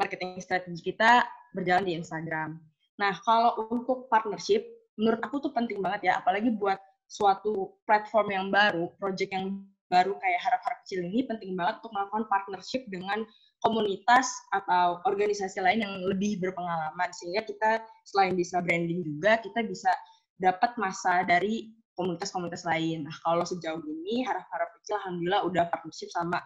[0.01, 2.57] marketing strategi kita berjalan di Instagram.
[2.97, 4.65] Nah, kalau untuk partnership,
[4.97, 10.15] menurut aku tuh penting banget ya, apalagi buat suatu platform yang baru, project yang baru
[10.23, 13.27] kayak harap-harap kecil ini penting banget untuk melakukan partnership dengan
[13.61, 19.93] komunitas atau organisasi lain yang lebih berpengalaman sehingga kita selain bisa branding juga kita bisa
[20.41, 21.69] dapat masa dari
[22.01, 23.05] komunitas-komunitas lain.
[23.05, 26.41] Nah, kalau sejauh ini harap-harap kecil alhamdulillah udah partnership sama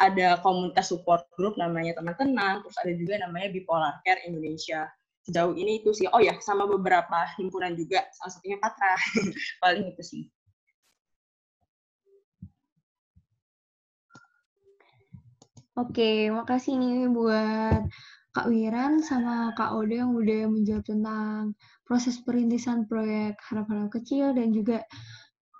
[0.00, 4.88] ada komunitas support group namanya teman tenang, terus ada juga namanya Bipolar Care Indonesia.
[5.24, 6.08] Sejauh ini itu sih.
[6.10, 8.96] Oh ya, sama beberapa himpunan juga, salah satunya Patra.
[9.62, 10.22] Paling itu sih.
[15.74, 17.82] Oke, makasih nih buat
[18.30, 24.54] Kak Wiran sama Kak Ode yang udah menjawab tentang proses perintisan proyek harap-harap kecil dan
[24.54, 24.86] juga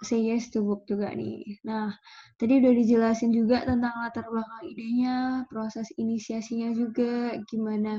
[0.06, 1.58] say yes to book juga nih.
[1.66, 1.90] Nah,
[2.38, 7.98] tadi udah dijelasin juga tentang latar belakang idenya, proses inisiasinya juga, gimana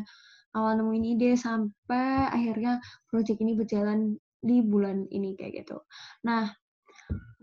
[0.56, 2.80] awal nemuin ide sampai akhirnya
[3.12, 5.84] proyek ini berjalan di bulan ini kayak gitu.
[6.24, 6.48] Nah,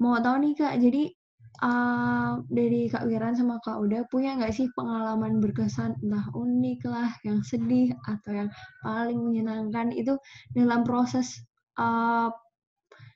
[0.01, 1.13] mau tahu nih Kak, jadi
[1.61, 7.11] uh, dari Kak Wiran sama Kak Uda punya nggak sih pengalaman berkesan entah unik lah,
[7.27, 10.17] yang sedih atau yang paling menyenangkan itu
[10.57, 11.45] dalam proses
[11.77, 12.33] uh,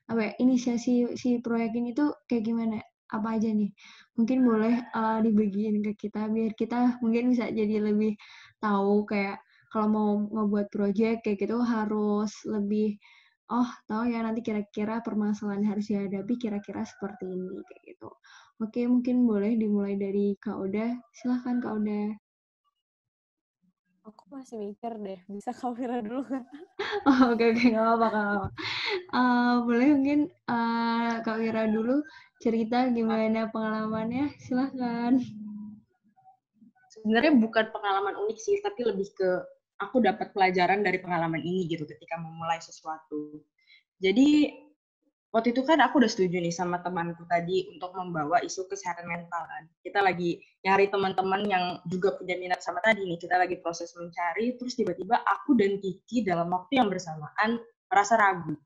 [0.07, 2.79] apa ya, inisiasi si proyek ini tuh kayak gimana?
[3.07, 3.70] Apa aja nih?
[4.18, 8.18] Mungkin boleh uh, dibagiin ke kita biar kita mungkin bisa jadi lebih
[8.59, 12.99] tahu kayak kalau mau ngebuat project kayak gitu harus lebih
[13.51, 18.11] oh tahu ya nanti kira-kira permasalahan yang harus dihadapi kira-kira seperti ini kayak gitu.
[18.63, 20.97] Oke, mungkin boleh dimulai dari Kak Oda.
[21.13, 22.03] Silahkan Kak Oda.
[24.07, 26.47] Aku masih mikir deh, bisa Kak Wira dulu nggak?
[27.09, 28.25] Oh, oke oke nggak apa-apa Kak.
[28.27, 28.49] apa-apa.
[29.19, 31.97] Eh, boleh mungkin eh, Kak Wira dulu
[32.43, 34.25] cerita gimana pengalamannya.
[34.45, 35.13] Silahkan.
[36.95, 39.31] Sebenarnya bukan pengalaman unik sih, tapi lebih ke
[39.81, 43.41] aku dapat pelajaran dari pengalaman ini gitu ketika memulai sesuatu.
[44.01, 44.53] Jadi
[45.33, 49.45] waktu itu kan aku udah setuju nih sama temanku tadi untuk membawa isu kesehatan mental
[49.45, 49.69] kan.
[49.85, 53.21] Kita lagi nyari teman-teman yang juga punya minat sama tadi nih.
[53.21, 57.61] Kita lagi proses mencari, terus tiba-tiba aku dan Kiki dalam waktu yang bersamaan
[57.93, 58.57] merasa ragu.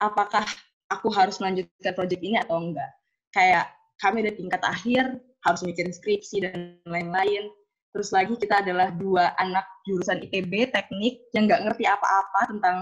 [0.00, 0.46] Apakah
[0.88, 2.90] aku harus melanjutkan proyek ini atau enggak?
[3.30, 3.68] Kayak
[4.00, 7.52] kami di tingkat akhir, harus mikirin skripsi dan lain-lain
[7.90, 12.76] Terus lagi kita adalah dua anak jurusan ITB teknik yang nggak ngerti apa-apa tentang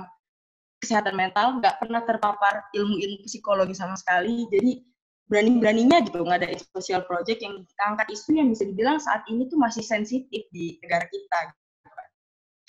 [0.84, 4.44] kesehatan mental, nggak pernah terpapar ilmu-ilmu psikologi sama sekali.
[4.52, 4.84] Jadi
[5.28, 9.56] berani-beraninya gitu nggak ada social project yang angkat isu yang bisa dibilang saat ini tuh
[9.56, 11.40] masih sensitif di negara kita.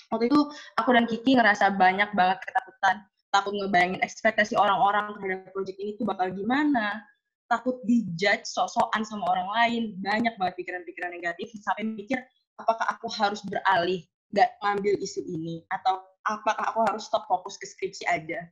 [0.10, 0.40] Waktu itu
[0.80, 6.10] aku dan Kiki ngerasa banyak banget ketakutan, takut ngebayangin ekspektasi orang-orang terhadap project ini tuh
[6.10, 7.06] bakal gimana,
[7.46, 12.18] takut dijudge sok-sokan sama orang lain, banyak banget pikiran-pikiran negatif sampai mikir
[12.58, 17.66] apakah aku harus beralih nggak ngambil isu ini atau apakah aku harus stop fokus ke
[17.66, 18.46] skripsi aja.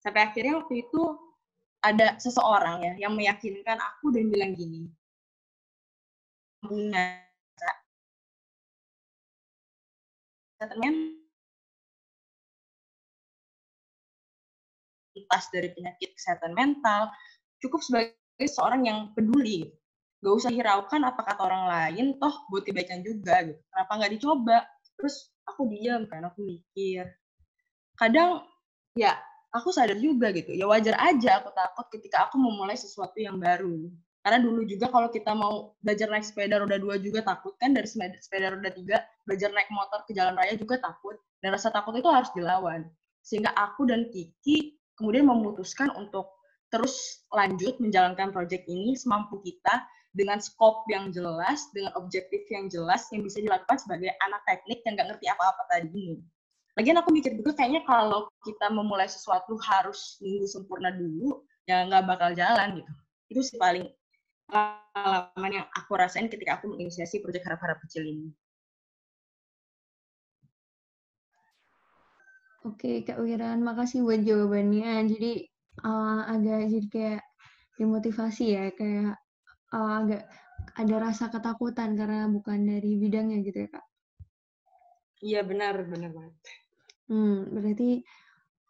[0.00, 1.02] Sampai akhirnya waktu itu
[1.84, 4.88] ada seseorang ya yang meyakinkan aku dan bilang gini,
[6.62, 7.22] punya
[15.52, 17.10] dari penyakit kesehatan mental
[17.58, 18.14] cukup sebagai
[18.46, 19.70] seorang yang peduli.
[20.18, 23.60] Gak usah hiraukan apa kata orang lain toh buat kebaikan juga gitu.
[23.70, 24.58] Kenapa nggak dicoba
[24.98, 27.06] terus aku diam kan aku mikir.
[27.94, 28.42] Kadang
[28.98, 29.14] ya
[29.54, 33.88] aku sadar juga gitu ya wajar aja aku takut ketika aku memulai sesuatu yang baru.
[34.26, 37.86] Karena dulu juga kalau kita mau belajar naik sepeda roda dua juga takut kan dari
[37.88, 41.16] sepeda, sepeda roda tiga belajar naik motor ke jalan raya juga takut.
[41.38, 42.84] Dan rasa takut itu harus dilawan.
[43.22, 46.28] Sehingga aku dan Kiki kemudian memutuskan untuk
[46.68, 49.86] terus lanjut menjalankan proyek ini semampu kita
[50.18, 54.98] dengan skop yang jelas, dengan objektif yang jelas yang bisa dilakukan sebagai anak teknik yang
[54.98, 56.18] nggak ngerti apa-apa tadi.
[56.74, 62.02] Lagian aku mikir juga kayaknya kalau kita memulai sesuatu harus nunggu sempurna dulu, ya nggak
[62.10, 62.92] bakal jalan gitu.
[63.30, 63.86] Itu sih paling
[64.50, 68.34] pengalaman yang aku rasain ketika aku menginisiasi proyek harap-harap kecil ini.
[72.66, 75.06] Oke, Kak Wiran, makasih buat jawabannya.
[75.14, 75.46] Jadi
[75.86, 77.22] uh, agak jadi kayak
[77.78, 79.14] dimotivasi ya kayak
[79.72, 80.22] uh, agak
[80.74, 83.86] ada rasa ketakutan karena bukan dari bidangnya gitu ya kak
[85.24, 86.34] iya benar benar banget
[87.08, 88.04] hmm berarti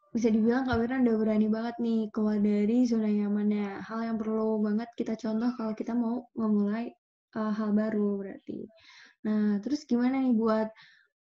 [0.09, 3.85] bisa dibilang Kak Wiran udah berani banget nih keluar dari zona nyamannya.
[3.85, 6.89] Hal yang perlu banget kita contoh kalau kita mau memulai
[7.37, 8.65] uh, hal baru berarti.
[9.29, 10.69] Nah, terus gimana nih buat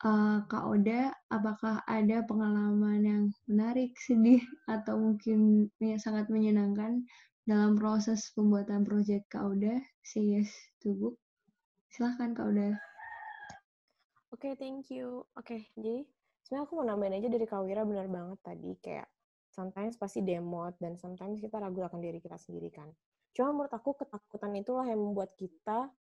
[0.01, 5.69] uh, Kak Oda, apakah ada pengalaman yang menarik, sedih, atau mungkin
[6.01, 7.05] sangat menyenangkan
[7.51, 10.55] dalam proses pembuatan proyek Kak Oda, Say Yes
[10.87, 11.19] to Book?
[11.91, 12.79] Silahkan Kak Oda.
[14.31, 15.27] Oke, okay, thank you.
[15.35, 16.07] Oke, okay, jadi
[16.47, 19.11] sebenarnya aku mau nambahin aja dari Kak Wira benar banget tadi, kayak
[19.51, 22.87] sometimes pasti demot dan sometimes kita ragu akan diri kita sendiri kan.
[23.35, 25.91] Cuma menurut aku ketakutan itulah yang membuat kita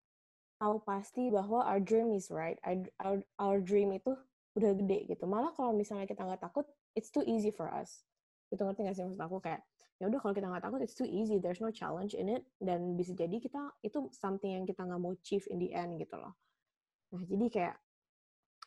[0.62, 2.62] tahu pasti bahwa our dream is right,
[3.02, 4.14] our, our dream itu
[4.54, 5.26] udah gede gitu.
[5.26, 6.62] Malah kalau misalnya kita nggak takut,
[6.94, 8.06] it's too easy for us.
[8.50, 9.38] Itu ngerti nggak sih maksud aku?
[9.42, 9.62] Kayak
[10.00, 12.96] ya udah kalau kita nggak takut it's too easy there's no challenge in it dan
[12.96, 16.32] bisa jadi kita itu something yang kita nggak mau achieve in the end gitu loh.
[17.12, 17.76] Nah jadi kayak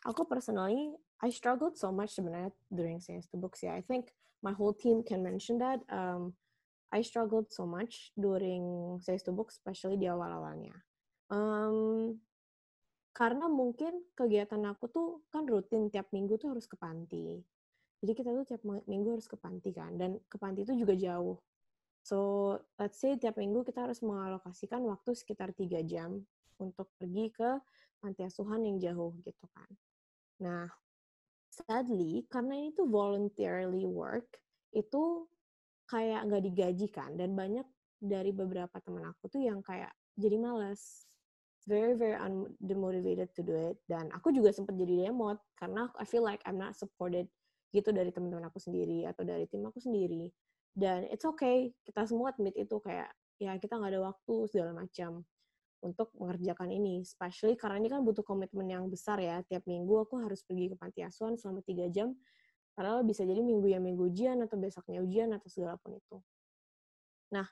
[0.05, 0.93] aku personally
[1.25, 3.73] I struggled so much sebenarnya during science to books ya.
[3.73, 4.13] I think
[4.45, 6.37] my whole team can mention that um,
[6.93, 10.75] I struggled so much during science to books especially di awal-awalnya.
[11.33, 12.19] Um,
[13.15, 17.41] karena mungkin kegiatan aku tuh kan rutin tiap minggu tuh harus ke panti.
[18.03, 21.39] Jadi kita tuh tiap minggu harus ke panti kan, dan ke panti itu juga jauh.
[22.03, 26.19] So, let's say tiap minggu kita harus mengalokasikan waktu sekitar tiga jam
[26.59, 27.63] untuk pergi ke
[28.03, 29.71] panti asuhan yang jauh gitu kan.
[30.43, 30.67] Nah,
[31.47, 34.35] sadly, karena ini tuh voluntarily work,
[34.75, 35.23] itu
[35.87, 37.63] kayak nggak digaji kan, dan banyak
[38.03, 41.07] dari beberapa teman aku tuh yang kayak jadi males
[41.63, 46.19] very very undemotivated to do it dan aku juga sempat jadi demot karena I feel
[46.19, 47.31] like I'm not supported
[47.73, 50.29] gitu dari teman-teman aku sendiri atau dari tim aku sendiri
[50.77, 53.09] dan it's okay kita semua admit itu kayak
[53.41, 55.25] ya kita nggak ada waktu segala macam
[55.83, 57.03] untuk mengerjakan ini.
[57.03, 59.43] Especially karena ini kan butuh komitmen yang besar ya.
[59.43, 62.15] Tiap minggu aku harus pergi ke panti asuhan selama tiga jam.
[62.73, 66.17] Padahal bisa jadi minggu ya minggu ujian atau besoknya ujian atau segala pun itu.
[67.35, 67.45] Nah,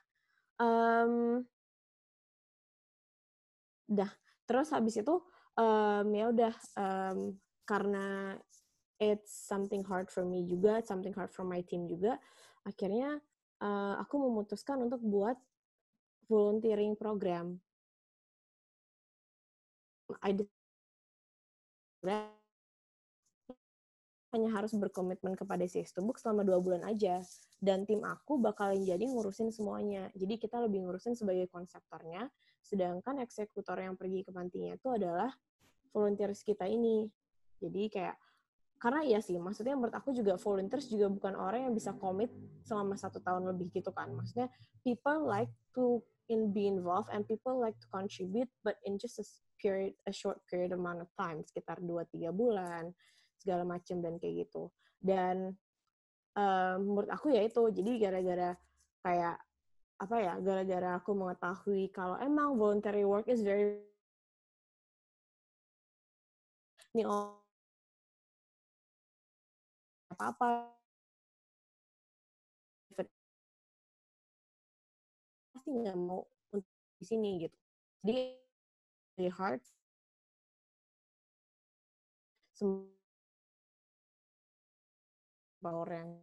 [0.58, 1.44] um,
[3.86, 4.10] dah.
[4.48, 5.14] Terus habis itu
[5.54, 8.34] um, ya udah um, karena
[9.02, 12.22] it's something hard for me juga, something hard for my team juga.
[12.62, 13.18] Akhirnya
[13.58, 15.34] uh, aku memutuskan untuk buat
[16.30, 17.58] volunteering program.
[20.22, 20.30] I
[24.32, 27.20] hanya harus berkomitmen kepada CS Book selama dua bulan aja.
[27.60, 30.08] Dan tim aku bakalan jadi ngurusin semuanya.
[30.16, 32.32] Jadi kita lebih ngurusin sebagai konseptornya,
[32.64, 35.30] sedangkan eksekutor yang pergi ke pantinya itu adalah
[35.92, 37.06] volunteers kita ini.
[37.60, 38.16] Jadi kayak
[38.82, 42.34] karena iya sih, maksudnya menurut aku juga volunteers juga bukan orang yang bisa komit
[42.66, 44.10] selama satu tahun lebih gitu kan.
[44.10, 44.50] Maksudnya
[44.82, 49.26] people like to in be involved and people like to contribute, but in just a
[49.62, 52.90] period, a short period amount of time, sekitar 2-3 bulan,
[53.38, 54.74] segala macam dan kayak gitu.
[54.98, 55.54] Dan
[56.34, 58.50] um, menurut aku ya itu, jadi gara-gara
[59.06, 59.38] kayak
[60.02, 63.78] apa ya, gara-gara aku mengetahui kalau emang voluntary work is very
[66.98, 67.06] ini
[70.14, 70.72] apa-apa.
[75.52, 77.56] Pasti nggak mau untuk di sini gitu.
[78.02, 78.22] Jadi
[79.20, 79.62] di hard.
[82.56, 82.86] Semua
[85.62, 86.18] orang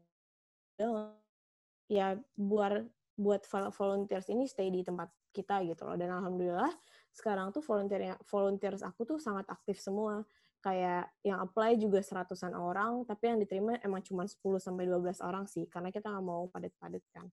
[1.89, 2.85] ya buat
[3.19, 3.41] buat
[3.75, 5.95] volunteers ini stay di tempat kita gitu loh.
[5.99, 6.71] Dan alhamdulillah
[7.11, 10.23] sekarang tuh volunteer volunteers aku tuh sangat aktif semua
[10.59, 15.47] kayak yang apply juga seratusan orang, tapi yang diterima emang cuma 10 sampai 12 orang
[15.47, 17.27] sih, karena kita nggak mau padat-padat kan.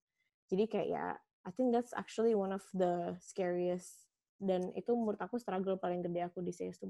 [0.47, 1.05] Jadi kayak ya,
[1.47, 6.21] I think that's actually one of the scariest dan itu menurut aku struggle paling gede
[6.29, 6.87] aku di CS to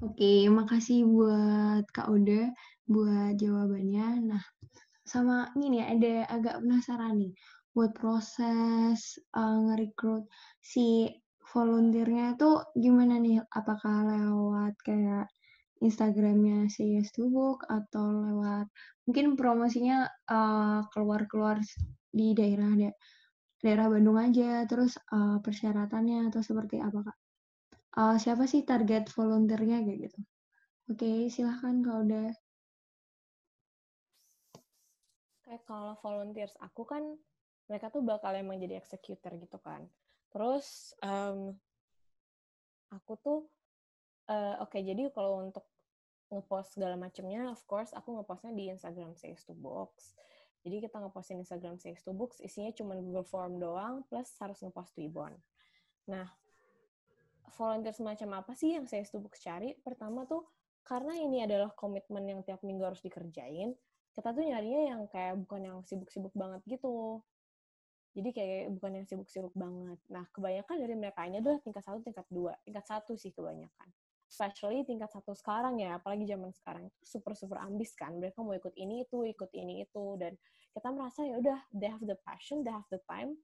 [0.00, 2.48] Oke, makasih buat Kak Oda
[2.88, 4.32] buat jawabannya.
[4.32, 4.40] Nah,
[5.04, 7.32] sama ini nih ada agak penasaran nih
[7.76, 10.24] buat proses uh, nge-recruit
[10.64, 11.04] si
[11.52, 13.44] volunteernya itu gimana nih?
[13.52, 15.28] Apakah lewat kayak
[15.84, 16.96] Instagramnya si
[17.28, 18.72] Book atau lewat
[19.04, 21.60] mungkin promosinya uh, keluar-keluar
[22.08, 22.72] di daerah
[23.60, 27.19] daerah Bandung aja, terus uh, persyaratannya atau seperti apa kak?
[28.00, 30.20] Uh, siapa sih target volunteernya kayak gitu.
[30.88, 32.32] Oke, silahkan kalau udah.
[35.44, 37.04] Kayak kalau volunteers aku kan
[37.68, 39.84] mereka tuh bakal emang jadi executor gitu kan.
[40.32, 41.54] Terus um,
[42.90, 43.38] aku tuh
[44.30, 45.66] uh, oke okay, jadi kalau untuk
[46.30, 50.14] ngepost segala macamnya, of course aku ngepostnya di Instagram Says to Box.
[50.62, 54.94] Jadi kita ngepostin Instagram Says to Books, isinya cuma Google Form doang, plus harus ngepost
[54.94, 55.34] Twibbon.
[56.06, 56.28] Nah,
[57.54, 59.74] volunteer semacam apa sih yang saya stubuk cari?
[59.80, 60.46] Pertama tuh
[60.84, 63.76] karena ini adalah komitmen yang tiap minggu harus dikerjain,
[64.10, 67.22] kita tuh nyarinya yang kayak bukan yang sibuk-sibuk banget gitu.
[68.10, 69.98] Jadi kayak bukan yang sibuk-sibuk banget.
[70.10, 72.58] Nah, kebanyakan dari mereka ini adalah tingkat satu, tingkat dua.
[72.66, 73.88] Tingkat satu sih kebanyakan.
[74.26, 78.18] Especially tingkat satu sekarang ya, apalagi zaman sekarang itu super-super ambis kan.
[78.18, 80.18] Mereka mau ikut ini itu, ikut ini itu.
[80.18, 80.34] Dan
[80.74, 83.38] kita merasa ya udah, they have the passion, they have the time,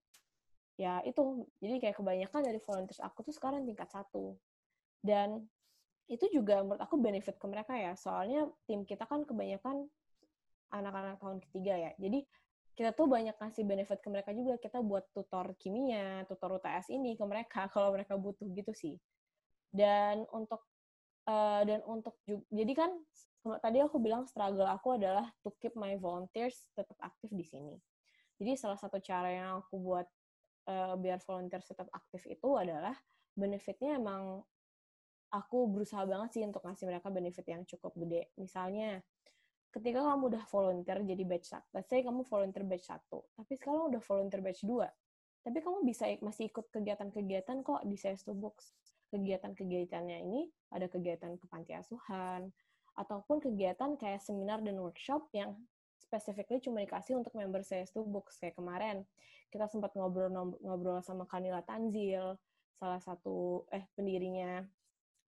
[0.76, 1.48] ya itu.
[1.60, 4.36] Jadi kayak kebanyakan dari volunteers aku tuh sekarang tingkat satu.
[5.00, 5.44] Dan
[6.06, 7.92] itu juga menurut aku benefit ke mereka ya.
[7.98, 9.88] Soalnya tim kita kan kebanyakan
[10.70, 11.92] anak-anak tahun ketiga ya.
[11.98, 12.22] Jadi
[12.76, 14.60] kita tuh banyak kasih benefit ke mereka juga.
[14.60, 18.94] Kita buat tutor kimia tutor UTS ini ke mereka kalau mereka butuh gitu sih.
[19.72, 20.62] Dan untuk
[21.26, 22.90] uh, dan untuk juga, jadi kan
[23.62, 27.74] tadi aku bilang struggle aku adalah to keep my volunteers tetap aktif di sini.
[28.36, 30.06] Jadi salah satu cara yang aku buat
[30.66, 32.94] uh, biar volunteer tetap aktif itu adalah
[33.36, 34.42] benefitnya emang
[35.30, 38.30] aku berusaha banget sih untuk ngasih mereka benefit yang cukup gede.
[38.38, 39.02] Misalnya,
[39.74, 43.92] ketika kamu udah volunteer jadi batch satu, let's say kamu volunteer batch satu, tapi sekarang
[43.92, 44.88] udah volunteer batch dua,
[45.42, 48.72] tapi kamu bisa masih ikut kegiatan-kegiatan kok di CS2 Books.
[49.06, 52.50] Kegiatan-kegiatannya ini ada kegiatan ke panti asuhan,
[52.96, 55.54] ataupun kegiatan kayak seminar dan workshop yang
[56.06, 58.38] specifically cuma dikasih untuk member CS2 Books.
[58.38, 59.02] Kayak kemarin,
[59.50, 62.38] kita sempat ngobrol-ngobrol sama Kanila Tanzil,
[62.78, 64.62] salah satu eh pendirinya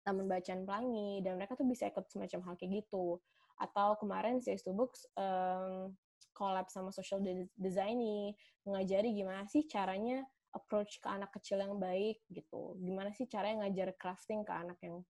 [0.05, 3.17] Taman Bacaan Pelangi, dan mereka tuh bisa ikut semacam hal kayak gitu.
[3.57, 5.97] Atau kemarin CS2 Books um,
[6.37, 7.17] collab sama social
[7.57, 8.37] design nih,
[8.69, 10.21] mengajari gimana sih caranya
[10.53, 12.77] approach ke anak kecil yang baik gitu.
[12.77, 15.01] Gimana sih caranya ngajar crafting ke anak yang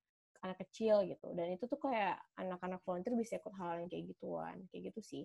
[0.41, 1.35] anak kecil gitu.
[1.35, 5.23] Dan itu tuh kayak anak-anak volunteer bisa ikut hal yang kayak gituan, kayak gitu sih.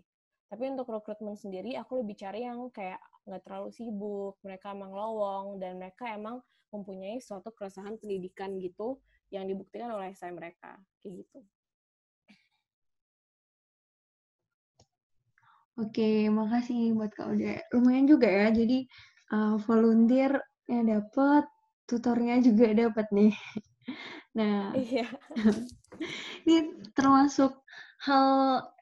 [0.49, 5.63] Tapi untuk rekrutmen sendiri, aku lebih cari yang kayak nggak terlalu sibuk, mereka emang lowong,
[5.63, 9.01] dan mereka emang mempunyai suatu keresahan pendidikan gitu
[9.33, 11.39] yang dibuktikan oleh saya mereka, kayak gitu.
[15.81, 17.65] Oke, makasih buat Kak Uda.
[17.73, 18.85] Lumayan juga ya, jadi
[19.33, 20.37] uh, volunteer
[20.69, 21.49] yang dapat,
[21.89, 23.33] tutornya juga dapat nih.
[24.33, 25.05] Nah, iya.
[26.49, 27.53] ini termasuk
[28.03, 28.27] hal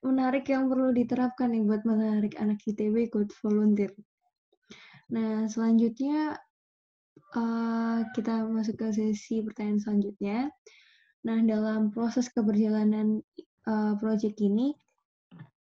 [0.00, 3.92] menarik yang perlu diterapkan nih buat menarik anak ITB ikut volunteer.
[5.12, 6.40] Nah, selanjutnya
[7.36, 10.48] uh, kita masuk ke sesi pertanyaan selanjutnya.
[11.28, 13.20] Nah, dalam proses keberjalanan
[13.68, 14.72] uh, proyek ini,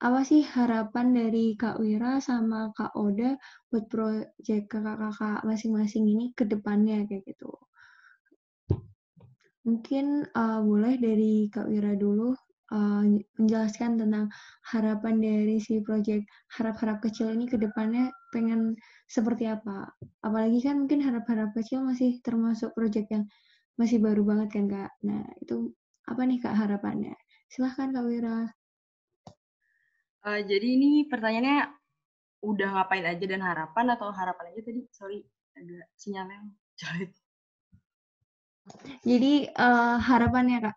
[0.03, 3.39] apa sih harapan dari Kak Wira sama Kak Oda
[3.71, 7.55] buat proyek kakak-kakak masing-masing ini ke depannya kayak gitu?
[9.63, 12.35] Mungkin uh, boleh dari Kak Wira dulu
[12.75, 13.07] uh,
[13.39, 14.27] menjelaskan tentang
[14.67, 16.27] harapan dari si proyek
[16.59, 18.75] harap-harap kecil ini ke depannya pengen
[19.07, 19.95] seperti apa.
[20.27, 23.25] Apalagi kan mungkin harap-harap kecil masih termasuk proyek yang
[23.79, 24.91] masih baru banget kan Kak.
[25.07, 25.71] Nah itu
[26.11, 27.15] apa nih Kak harapannya?
[27.47, 28.51] Silahkan Kak Wira.
[30.25, 31.69] Uh, jadi ini pertanyaannya
[32.45, 34.83] udah ngapain aja dan harapan atau harapan aja tadi?
[34.89, 35.21] Sorry,
[35.57, 36.49] agak sinyalnya
[36.81, 37.13] jelek.
[39.05, 40.77] Jadi uh, harapannya kak,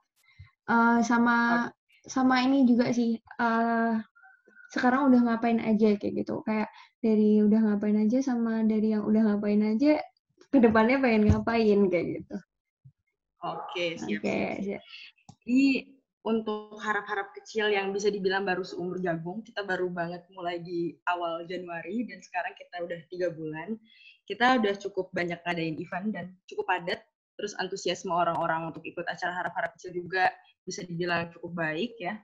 [0.67, 1.71] uh, sama.
[2.07, 3.19] Sama ini juga sih.
[3.37, 3.99] Uh,
[4.71, 6.43] sekarang udah ngapain aja kayak gitu.
[6.43, 10.01] Kayak dari udah ngapain aja sama dari yang udah ngapain aja,
[10.51, 12.37] ke depannya pengen ngapain kayak gitu.
[13.45, 14.19] Oke, okay, siap.
[14.23, 14.81] Okay, siap.
[15.45, 15.63] Jadi
[16.27, 21.47] untuk harap-harap kecil yang bisa dibilang baru seumur jagung, kita baru banget mulai di awal
[21.47, 23.79] Januari dan sekarang kita udah tiga bulan.
[24.27, 26.99] Kita udah cukup banyak ngadain event dan cukup padat.
[27.37, 30.33] Terus antusiasme orang-orang untuk ikut acara harap-harap kecil juga
[30.67, 32.19] bisa dibilang cukup baik ya.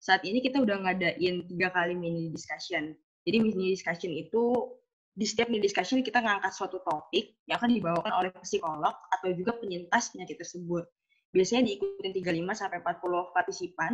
[0.00, 2.94] Saat ini kita udah ngadain tiga kali mini discussion.
[3.26, 4.78] Jadi mini discussion itu
[5.12, 9.58] di setiap mini discussion kita ngangkat suatu topik yang akan dibawakan oleh psikolog atau juga
[9.58, 10.86] penyintas penyakit tersebut
[11.30, 13.92] biasanya diikutin 35 sampai 40 partisipan.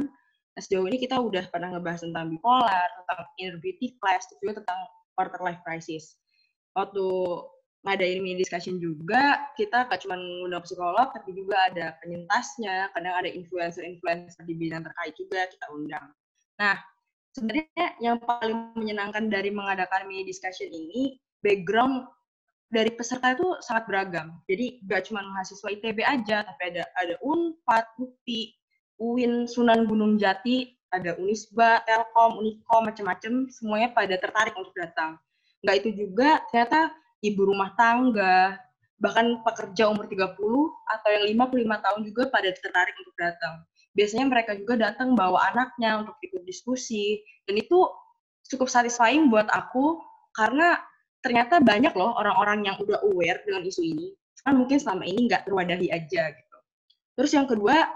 [0.56, 4.80] Nah, sejauh ini kita udah pernah ngebahas tentang bipolar, tentang inner beauty class, juga tentang
[5.12, 6.16] quarter life crisis.
[6.72, 7.04] Waktu
[7.86, 13.30] ngadain mini discussion juga, kita gak cuma ngundang psikolog, tapi juga ada penyintasnya, kadang ada
[13.30, 16.10] influencer-influencer di bidang terkait juga kita undang.
[16.58, 16.82] Nah,
[17.38, 22.10] sebenarnya yang paling menyenangkan dari mengadakan mini discussion ini, background
[22.74, 24.34] dari peserta itu sangat beragam.
[24.50, 28.50] Jadi gak cuma mahasiswa ITB aja, tapi ada ada Unpad, UPI,
[28.98, 35.14] UIN, Sunan Gunung Jati, ada Unisba, Telkom, Unikom, macam-macam, semuanya pada tertarik untuk datang.
[35.62, 36.90] Gak itu juga ternyata
[37.32, 38.58] ibu rumah tangga,
[38.96, 40.36] bahkan pekerja umur 30
[40.88, 43.54] atau yang 55 tahun juga pada tertarik untuk datang.
[43.96, 47.88] Biasanya mereka juga datang bawa anaknya untuk ikut diskusi, dan itu
[48.48, 50.00] cukup satisfying buat aku
[50.36, 50.78] karena
[51.24, 54.12] ternyata banyak loh orang-orang yang udah aware dengan isu ini.
[54.44, 56.56] Kan mungkin selama ini nggak terwadahi aja gitu.
[57.16, 57.88] Terus yang kedua,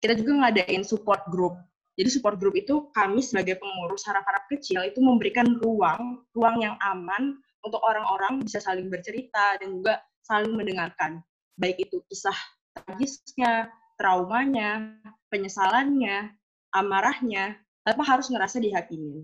[0.00, 1.58] kita juga ngadain support group.
[1.98, 7.36] Jadi support group itu kami sebagai pengurus harap-harap kecil itu memberikan ruang, ruang yang aman
[7.62, 11.22] untuk orang-orang bisa saling bercerita dan juga saling mendengarkan.
[11.58, 12.36] Baik itu kisah
[12.74, 14.98] tragisnya, traumanya,
[15.30, 16.34] penyesalannya,
[16.74, 19.22] amarahnya, tanpa harus ngerasa dihakimin.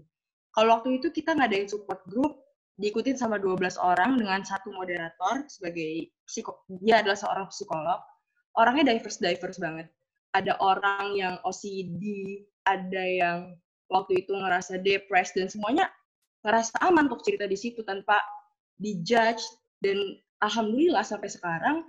[0.54, 6.14] Kalau waktu itu kita ngadain support group, diikutin sama 12 orang dengan satu moderator sebagai
[6.22, 7.98] psiko dia adalah seorang psikolog
[8.54, 9.90] orangnya diverse diverse banget
[10.30, 12.02] ada orang yang OCD
[12.62, 13.38] ada yang
[13.90, 15.90] waktu itu ngerasa depressed dan semuanya
[16.46, 18.18] ngerasa aman untuk cerita di situ tanpa
[18.78, 19.42] dijudge
[19.82, 21.82] dan alhamdulillah sampai sekarang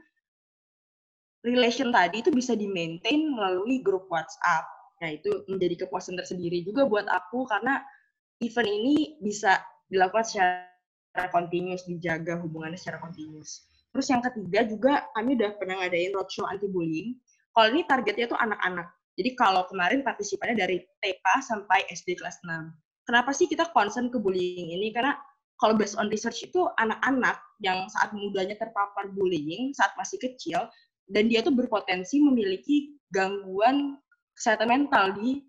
[1.46, 4.66] relation tadi itu bisa di maintain melalui grup WhatsApp
[5.00, 7.80] nah itu menjadi kepuasan tersendiri juga buat aku karena
[8.44, 9.60] event ini bisa
[9.92, 13.68] dilakukan secara continuous, dijaga hubungannya secara continuous.
[13.90, 17.18] Terus yang ketiga juga kami udah pernah ngadain roadshow anti bullying.
[17.52, 18.88] Kalau ini targetnya tuh anak-anak.
[19.18, 22.72] Jadi kalau kemarin partisipannya dari TK sampai SD kelas 6.
[23.10, 24.94] Kenapa sih kita concern ke bullying ini?
[24.94, 25.18] Karena
[25.58, 30.70] kalau based on research itu anak-anak yang saat mudanya terpapar bullying saat masih kecil
[31.10, 33.98] dan dia tuh berpotensi memiliki gangguan
[34.38, 35.42] kesehatan mental di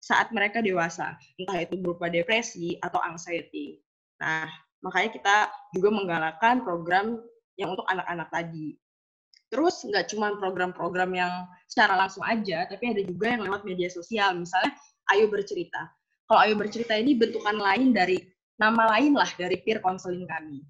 [0.00, 3.82] saat mereka dewasa, entah itu berupa depresi atau anxiety.
[4.16, 4.48] Nah,
[4.80, 5.36] Makanya kita
[5.76, 7.20] juga menggalakkan program
[7.60, 8.76] yang untuk anak-anak tadi.
[9.52, 11.32] Terus nggak cuma program-program yang
[11.68, 14.38] secara langsung aja, tapi ada juga yang lewat media sosial.
[14.38, 14.72] Misalnya
[15.12, 15.90] Ayo Bercerita.
[16.30, 18.22] Kalau Ayo Bercerita ini bentukan lain dari
[18.54, 20.62] nama lain lah dari peer counseling kami.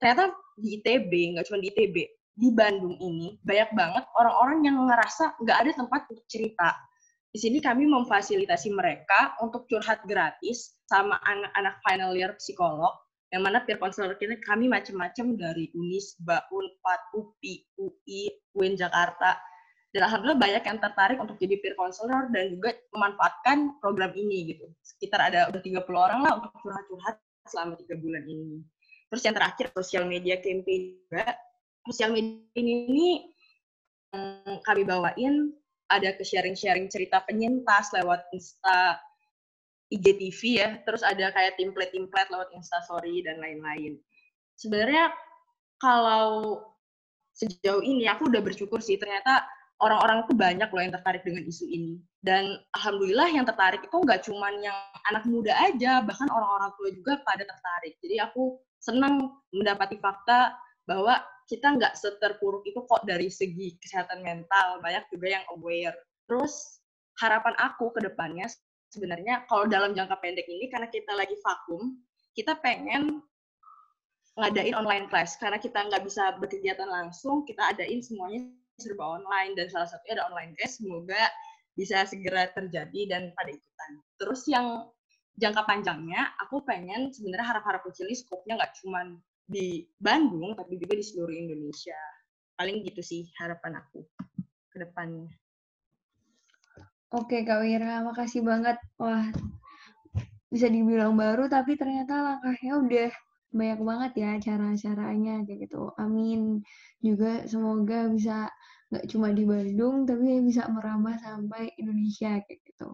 [0.00, 1.96] ternyata di ITB, nggak cuma di ITB,
[2.32, 6.72] di Bandung ini banyak banget orang-orang yang ngerasa nggak ada tempat untuk cerita.
[7.28, 12.96] Di sini kami memfasilitasi mereka untuk curhat gratis sama anak-anak final year psikolog,
[13.36, 19.36] yang mana peer counselor kita kami macam-macam dari Unis, Unpad, UPI, UI, UIN Jakarta.
[19.92, 24.64] Dan alhamdulillah banyak yang tertarik untuk jadi peer counselor dan juga memanfaatkan program ini gitu.
[24.80, 28.64] Sekitar ada udah 30 orang lah untuk curhat-curhat selama tiga bulan ini.
[29.12, 31.36] Terus yang terakhir sosial media campaign juga.
[31.84, 33.28] Sosial media ini
[34.16, 35.52] yang kami bawain
[35.92, 38.96] ada ke sharing-sharing cerita penyintas lewat Insta,
[39.92, 44.00] IGTV ya, terus ada kayak template-template lewat Instastory dan lain-lain.
[44.56, 45.12] Sebenarnya
[45.76, 46.64] kalau
[47.36, 49.44] sejauh ini aku udah bersyukur sih ternyata
[49.82, 51.98] orang-orang itu banyak loh yang tertarik dengan isu ini.
[52.22, 54.78] Dan alhamdulillah yang tertarik itu nggak cuma yang
[55.10, 57.98] anak muda aja, bahkan orang-orang tua juga pada tertarik.
[57.98, 60.54] Jadi aku senang mendapati fakta
[60.86, 61.18] bahwa
[61.50, 65.98] kita nggak seterpuruk itu kok dari segi kesehatan mental, banyak juga yang aware.
[66.30, 66.78] Terus
[67.18, 68.46] harapan aku ke depannya
[68.94, 71.98] sebenarnya kalau dalam jangka pendek ini karena kita lagi vakum,
[72.38, 73.18] kita pengen
[74.38, 78.46] ngadain online class karena kita nggak bisa berkegiatan langsung, kita adain semuanya
[78.82, 81.22] serba online dan salah satunya ada online class semoga
[81.78, 83.90] bisa segera terjadi dan pada ikutan.
[84.20, 84.90] Terus yang
[85.40, 89.16] jangka panjangnya, aku pengen sebenarnya harap-harap kecil ini skopnya nggak cuma
[89.48, 91.96] di Bandung, tapi juga di seluruh Indonesia.
[92.58, 94.04] Paling gitu sih harapan aku
[94.68, 95.32] ke depannya.
[97.12, 98.80] Oke Kak Wira, makasih banget.
[98.96, 99.28] Wah,
[100.48, 103.10] bisa dibilang baru, tapi ternyata langkahnya udah
[103.52, 105.92] banyak banget ya cara-caranya kayak gitu.
[106.00, 106.64] Amin.
[107.04, 108.48] Juga semoga bisa
[108.92, 112.90] nggak cuma di Bandung, tapi bisa merambah sampai Indonesia kayak gitu.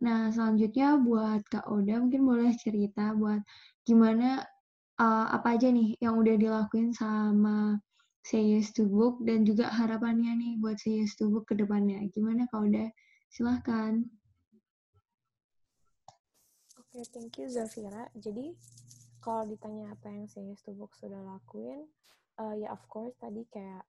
[0.00, 3.44] Nah, selanjutnya buat Kak Oda mungkin boleh cerita buat
[3.84, 4.40] gimana
[4.96, 7.76] uh, apa aja nih yang udah dilakuin sama
[8.24, 12.00] Say Yes to Book dan juga harapannya nih buat Say Yes to Book ke depannya.
[12.12, 12.88] Gimana Kak Oda?
[13.28, 14.04] Silahkan.
[16.80, 18.08] Oke, okay, thank you Zafira.
[18.16, 18.56] Jadi,
[19.20, 21.86] kalau ditanya apa yang Yes to sudah lakuin,
[22.40, 23.84] uh, ya of course tadi kayak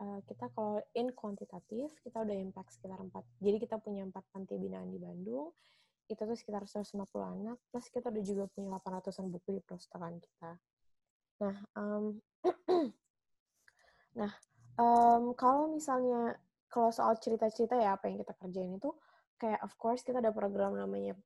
[0.00, 3.12] uh, kita kalau in kuantitatif, kita udah impact sekitar 4.
[3.44, 5.52] Jadi kita punya 4 panti binaan di Bandung,
[6.10, 10.50] itu tuh sekitar 150 anak, plus kita udah juga punya 800-an buku di perpustakaan kita.
[11.40, 12.18] Nah, um,
[14.20, 14.32] nah
[14.76, 16.36] um, kalau misalnya
[16.70, 18.90] kalau soal cerita-cerita ya apa yang kita kerjain itu
[19.40, 21.16] kayak of course kita ada program namanya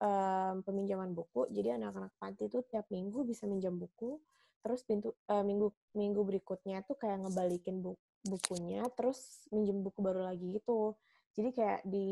[0.00, 1.48] um, peminjaman buku.
[1.52, 4.18] Jadi anak-anak panti itu tiap minggu bisa minjam buku.
[4.64, 10.26] Terus pintu uh, minggu minggu berikutnya tuh kayak ngebalikin buku bukunya terus minjem buku baru
[10.26, 10.98] lagi gitu.
[11.38, 12.08] Jadi kayak di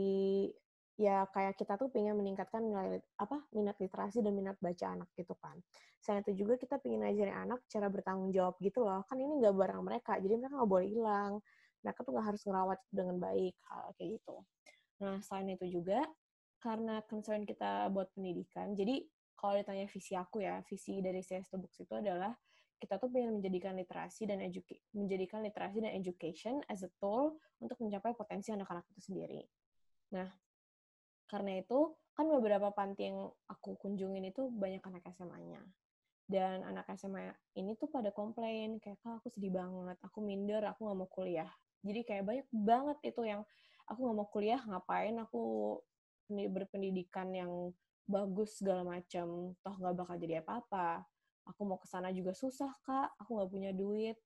[0.94, 5.34] ya kayak kita tuh pengen meningkatkan nilai apa minat literasi dan minat baca anak gitu
[5.42, 5.58] kan.
[5.98, 9.02] Selain itu juga kita pengen ngajarin anak cara bertanggung jawab gitu loh.
[9.10, 11.32] Kan ini nggak barang mereka, jadi mereka nggak boleh hilang
[11.84, 14.36] mereka tuh nggak harus ngerawat dengan baik hal kayak gitu.
[15.04, 16.00] Nah selain itu juga
[16.64, 19.04] karena concern kita buat pendidikan, jadi
[19.36, 22.32] kalau ditanya visi aku ya, visi dari CS Books itu adalah
[22.80, 27.76] kita tuh pengen menjadikan literasi dan eduki menjadikan literasi dan education as a tool untuk
[27.84, 29.44] mencapai potensi anak-anak itu sendiri.
[30.16, 30.28] Nah,
[31.28, 35.60] karena itu kan beberapa panti yang aku kunjungin itu banyak anak SMA-nya.
[36.24, 37.28] Dan anak SMA
[37.60, 41.52] ini tuh pada komplain, kayak, Kak, aku sedih banget, aku minder, aku nggak mau kuliah
[41.84, 43.44] jadi kayak banyak banget itu yang
[43.84, 45.42] aku nggak mau kuliah ngapain aku
[46.28, 47.72] berpendidikan yang
[48.04, 51.04] bagus segala macam toh nggak bakal jadi apa-apa.
[51.48, 53.16] Aku mau ke sana juga susah kak.
[53.20, 54.16] Aku nggak punya duit.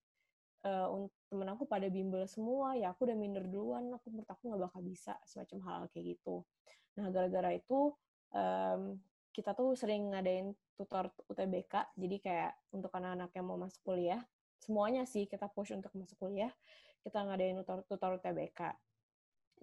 [0.66, 2.74] Uh, temen aku pada bimbel semua.
[2.74, 3.90] Ya aku udah minder duluan.
[3.94, 6.46] Aku menurut aku nggak bakal bisa semacam hal, kayak gitu.
[6.98, 7.94] Nah gara-gara itu
[8.34, 8.98] um,
[9.34, 14.22] kita tuh sering ngadain tutor UTBK jadi kayak untuk anak-anak yang mau masuk kuliah
[14.58, 16.50] semuanya sih kita push untuk masuk kuliah
[17.02, 18.74] kita ngadain tutor, tutor TBK.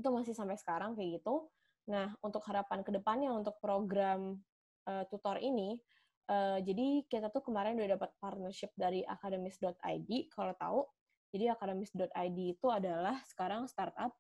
[0.02, 1.48] Itu masih sampai sekarang kayak gitu.
[1.86, 4.42] Nah, untuk harapan ke depannya untuk program
[4.90, 5.78] uh, tutor ini,
[6.30, 10.80] uh, jadi kita tuh kemarin udah dapat partnership dari akademis.id, kalau tahu.
[11.36, 14.16] Jadi akademis.id itu adalah sekarang startup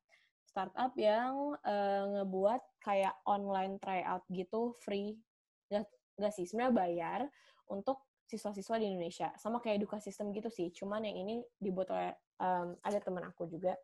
[0.56, 5.20] startup yang uh, ngebuat kayak online tryout gitu free.
[5.68, 7.20] Gak, sih sebenarnya bayar
[7.68, 9.36] untuk siswa-siswa di Indonesia.
[9.36, 13.52] Sama kayak edukasi sistem gitu sih cuman yang ini dibuat oleh um, ada teman aku
[13.52, 13.76] juga.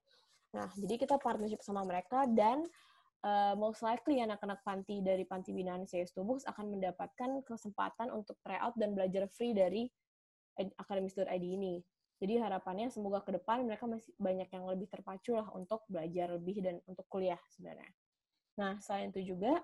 [0.55, 2.63] Nah jadi kita partnership sama mereka dan
[3.25, 8.75] uh, most likely anak-anak panti dari panti binaan CS Tubux akan mendapatkan kesempatan untuk tryout
[8.77, 9.89] dan belajar free dari
[10.57, 11.81] akademis.id ini
[12.21, 16.61] jadi harapannya semoga ke depan mereka masih banyak yang lebih terpacu lah untuk belajar lebih
[16.61, 17.89] dan untuk kuliah sebenarnya.
[18.61, 19.57] Nah, selain itu juga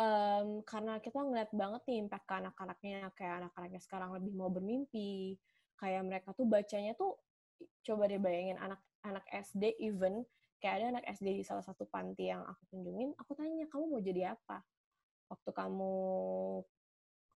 [0.00, 5.36] um, karena kita ngeliat banget nih impact ke anak-anaknya kayak anak-anaknya sekarang lebih mau bermimpi
[5.76, 7.20] kayak mereka tuh bacanya tuh
[7.84, 10.24] coba deh bayangin anak-anak SD even
[10.60, 14.00] kayak ada anak SD di salah satu panti yang aku kunjungin aku tanya kamu mau
[14.00, 14.64] jadi apa?
[15.26, 15.94] Waktu kamu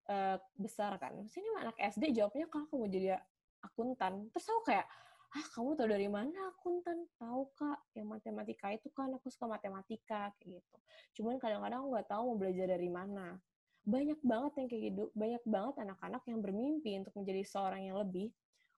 [0.09, 3.21] uh, besar kan sini anak SD jawabnya kalau aku mau jadi
[3.61, 4.29] akuntan.
[4.33, 4.87] Terus aku kayak
[5.31, 7.07] ah kamu tahu dari mana akuntan?
[7.15, 7.79] Tahu kak.
[7.95, 10.77] Yang matematika itu kan aku suka matematika kayak gitu.
[11.21, 13.37] Cuman kadang-kadang aku nggak tahu mau belajar dari mana.
[13.81, 18.29] Banyak banget yang kayak gitu banyak banget anak-anak yang bermimpi untuk menjadi seorang yang lebih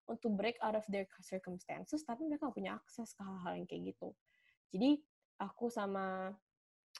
[0.07, 4.11] untuk break out of their circumstances tapi mereka punya akses ke hal-hal yang kayak gitu
[4.73, 4.97] jadi
[5.37, 6.33] aku sama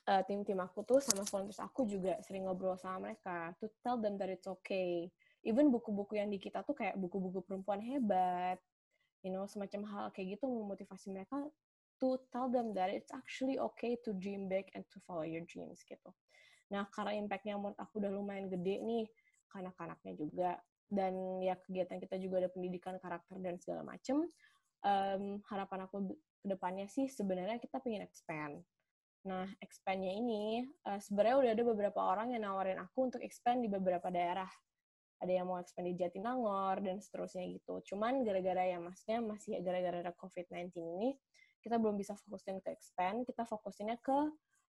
[0.06, 4.16] uh, tim-tim aku tuh sama volunteers aku juga sering ngobrol sama mereka to tell them
[4.16, 5.10] that it's okay
[5.44, 8.62] even buku-buku yang di kita tuh kayak buku-buku perempuan hebat
[9.26, 11.42] you know semacam hal kayak gitu memotivasi mereka
[12.04, 15.88] to tell them that it's actually okay to dream big and to follow your dreams
[15.88, 16.12] gitu.
[16.68, 19.08] Nah karena impactnya menurut aku udah lumayan gede nih
[19.48, 20.52] ke anak-anaknya juga
[20.92, 24.28] dan ya kegiatan kita juga ada pendidikan karakter dan segala macem.
[24.84, 26.12] Um, harapan aku
[26.44, 28.60] ke depannya sih sebenarnya kita pengen expand.
[29.24, 33.72] Nah, expandnya ini uh, sebenarnya udah ada beberapa orang yang nawarin aku untuk expand di
[33.72, 34.52] beberapa daerah
[35.24, 37.80] ada yang mau expand di Jatinangor dan seterusnya gitu.
[37.88, 41.16] Cuman gara-gara ya maksudnya masih gara-gara COVID-19 ini
[41.64, 44.20] kita belum bisa fokusin ke expand, kita fokusinnya ke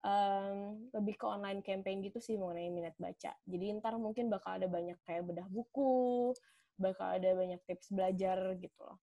[0.04, 3.32] um, lebih ke online campaign gitu sih mengenai minat baca.
[3.48, 6.36] Jadi ntar mungkin bakal ada banyak kayak bedah buku,
[6.76, 9.00] bakal ada banyak tips belajar gitu loh.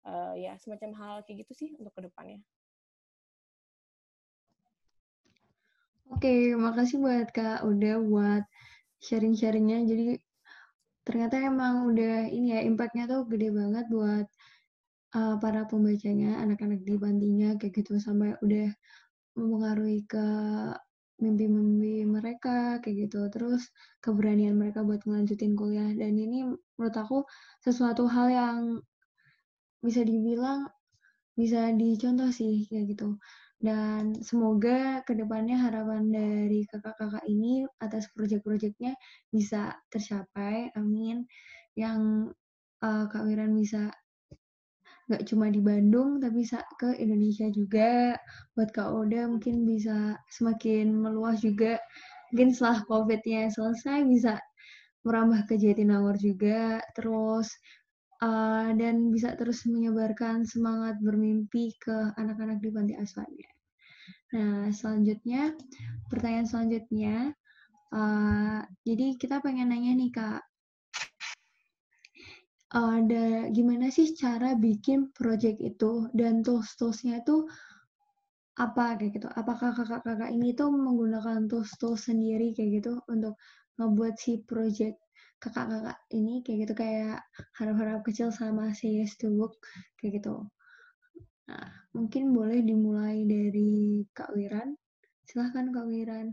[0.00, 2.40] Uh, ya semacam hal kayak gitu sih untuk ke depannya.
[6.10, 8.44] Oke, makasih buat Kak udah buat
[8.98, 9.86] sharing-sharingnya.
[9.86, 10.18] Jadi
[11.06, 14.26] ternyata emang udah ini ya impactnya tuh gede banget buat
[15.16, 18.68] uh, para pembacanya anak-anak di pantinya kayak gitu sampai udah
[19.38, 20.26] mempengaruhi ke
[21.20, 23.68] mimpi-mimpi mereka kayak gitu terus
[24.00, 26.48] keberanian mereka buat ngelanjutin kuliah dan ini
[26.80, 27.18] menurut aku
[27.60, 28.58] sesuatu hal yang
[29.80, 30.68] bisa dibilang
[31.36, 33.16] bisa dicontoh sih kayak gitu
[33.60, 38.96] dan semoga ke depannya harapan dari kakak-kakak ini atas proyek-proyeknya
[39.28, 41.28] bisa tercapai, amin.
[41.76, 42.32] Yang
[42.80, 43.92] uh, Kak Wiran bisa
[45.12, 48.16] nggak cuma di Bandung, tapi bisa ke Indonesia juga.
[48.56, 51.76] Buat Kak Oda mungkin bisa semakin meluas juga.
[52.32, 54.40] Mungkin setelah COVID-nya selesai bisa
[55.04, 56.80] merambah ke Jatinangor juga.
[56.96, 57.52] Terus
[58.20, 63.50] uh, dan bisa terus menyebarkan semangat bermimpi ke anak-anak di panti asuhannya.
[64.30, 65.58] Nah, selanjutnya,
[66.06, 67.34] pertanyaan selanjutnya,
[67.90, 70.42] uh, jadi kita pengen nanya nih kak,
[72.78, 77.48] uh, ada gimana sih cara bikin project itu dan tools-toolsnya itu
[78.60, 79.28] apa kayak gitu?
[79.34, 83.34] Apakah kakak-kakak ini tuh menggunakan tools-tools sendiri kayak gitu untuk
[83.80, 85.00] ngebuat si project
[85.40, 87.24] kakak-kakak ini kayak gitu kayak
[87.56, 89.56] harap-harap kecil sama say yes to work
[89.96, 90.44] kayak gitu.
[91.48, 91.66] Nah,
[91.96, 94.76] mungkin boleh dimulai dari Kak Wiran.
[95.24, 96.30] Silahkan Kak Wiran.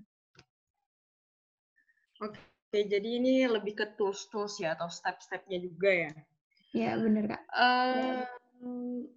[2.21, 2.37] Oke,
[2.73, 6.11] jadi ini lebih ke tools-tools ya atau step-stepnya juga ya?
[6.75, 7.43] Ya, benar Kak.
[7.55, 9.07] Um,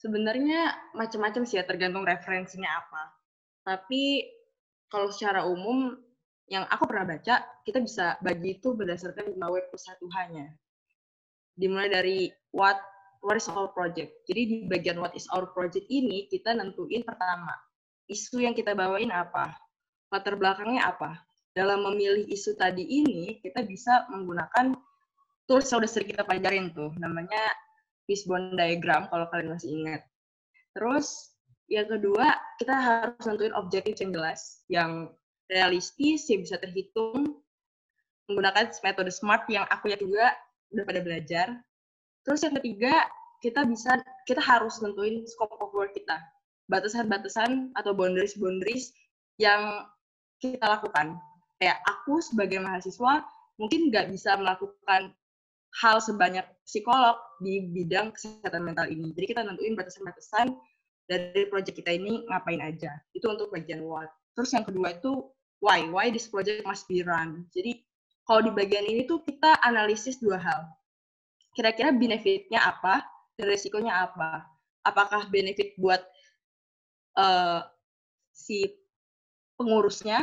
[0.00, 3.02] sebenarnya macam-macam sih ya, tergantung referensinya apa.
[3.68, 4.24] Tapi
[4.88, 5.94] kalau secara umum
[6.48, 10.48] yang aku pernah baca, kita bisa bagi itu berdasarkan lima web plus satu hanya.
[11.54, 12.18] Dimulai dari
[12.52, 12.80] what
[13.20, 14.12] what is our project.
[14.24, 17.52] Jadi di bagian what is our project ini kita nentuin pertama
[18.08, 19.52] isu yang kita bawain apa,
[20.08, 21.20] latar belakangnya apa.
[21.52, 24.72] Dalam memilih isu tadi ini kita bisa menggunakan
[25.44, 27.40] tools yang udah sering kita pelajarin tuh, namanya
[28.08, 30.00] fishbone diagram kalau kalian masih ingat.
[30.72, 31.36] Terus
[31.68, 35.12] yang kedua kita harus nentuin objektif yang jelas, yang
[35.48, 37.40] realistis, yang bisa terhitung,
[38.28, 40.36] menggunakan metode SMART yang aku yakin juga
[40.72, 41.46] udah pada belajar.
[42.28, 43.08] Terus yang ketiga,
[43.40, 43.96] kita bisa
[44.28, 46.20] kita harus nentuin scope of work kita.
[46.68, 48.92] Batasan-batasan atau boundaries-boundaries
[49.40, 49.88] yang
[50.44, 51.16] kita lakukan.
[51.56, 53.24] Kayak aku sebagai mahasiswa
[53.56, 55.16] mungkin nggak bisa melakukan
[55.80, 59.16] hal sebanyak psikolog di bidang kesehatan mental ini.
[59.16, 60.52] Jadi kita nentuin batasan-batasan
[61.08, 63.00] dari proyek kita ini ngapain aja.
[63.16, 64.12] Itu untuk bagian what.
[64.36, 65.24] Terus yang kedua itu
[65.58, 67.46] why why this project must be run.
[67.54, 67.82] Jadi
[68.28, 70.68] kalau di bagian ini tuh kita analisis dua hal.
[71.56, 73.02] Kira-kira benefitnya apa
[73.34, 74.46] dan resikonya apa?
[74.86, 76.04] Apakah benefit buat
[77.18, 77.64] uh,
[78.30, 78.68] si
[79.58, 80.22] pengurusnya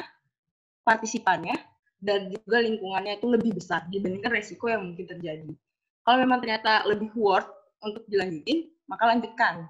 [0.86, 1.58] partisipannya
[2.00, 5.52] dan juga lingkungannya itu lebih besar dibandingkan resiko yang mungkin terjadi?
[6.06, 7.50] Kalau memang ternyata lebih worth
[7.82, 9.66] untuk dilanjutin maka lanjutkan.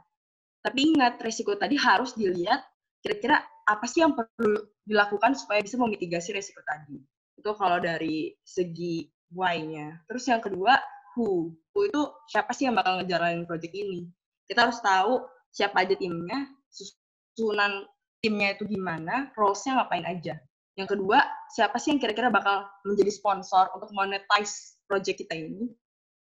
[0.59, 2.61] Tapi ingat resiko tadi harus dilihat
[3.05, 3.37] kira-kira
[3.69, 6.97] apa sih yang perlu dilakukan supaya bisa memitigasi resiko tadi.
[7.37, 10.01] Itu kalau dari segi why-nya.
[10.09, 10.73] Terus yang kedua,
[11.13, 11.53] who.
[11.77, 12.01] Who itu
[12.33, 14.09] siapa sih yang bakal ngejalanin project ini.
[14.49, 15.21] Kita harus tahu
[15.53, 17.85] siapa aja timnya, susunan
[18.25, 20.41] timnya itu gimana, roles-nya ngapain aja.
[20.75, 21.21] Yang kedua,
[21.53, 25.69] siapa sih yang kira-kira bakal menjadi sponsor untuk monetize project kita ini.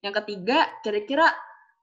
[0.03, 1.31] Yang ketiga, kira-kira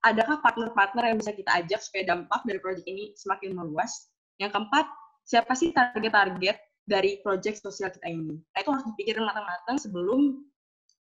[0.04, 4.12] adakah partner-partner yang bisa kita ajak supaya dampak dari project ini semakin meluas.
[4.40, 4.86] Yang keempat,
[5.28, 6.56] siapa sih target-target
[6.88, 8.40] dari project sosial kita ini.
[8.40, 10.42] Nah, itu harus dipikirin matang-matang sebelum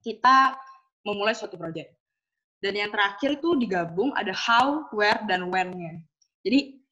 [0.03, 0.53] kita
[1.07, 1.95] memulai suatu project.
[2.59, 6.03] Dan yang terakhir itu digabung ada how, where, dan when-nya.
[6.43, 6.83] Jadi,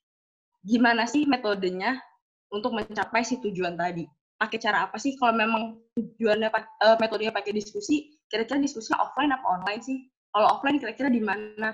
[0.64, 2.00] gimana sih metodenya
[2.48, 4.08] untuk mencapai si tujuan tadi?
[4.38, 9.46] pakai cara apa sih kalau memang tujuannya uh, metodenya pakai diskusi kira-kira diskusinya offline apa
[9.50, 9.98] online sih
[10.30, 11.74] kalau offline kira-kira di mana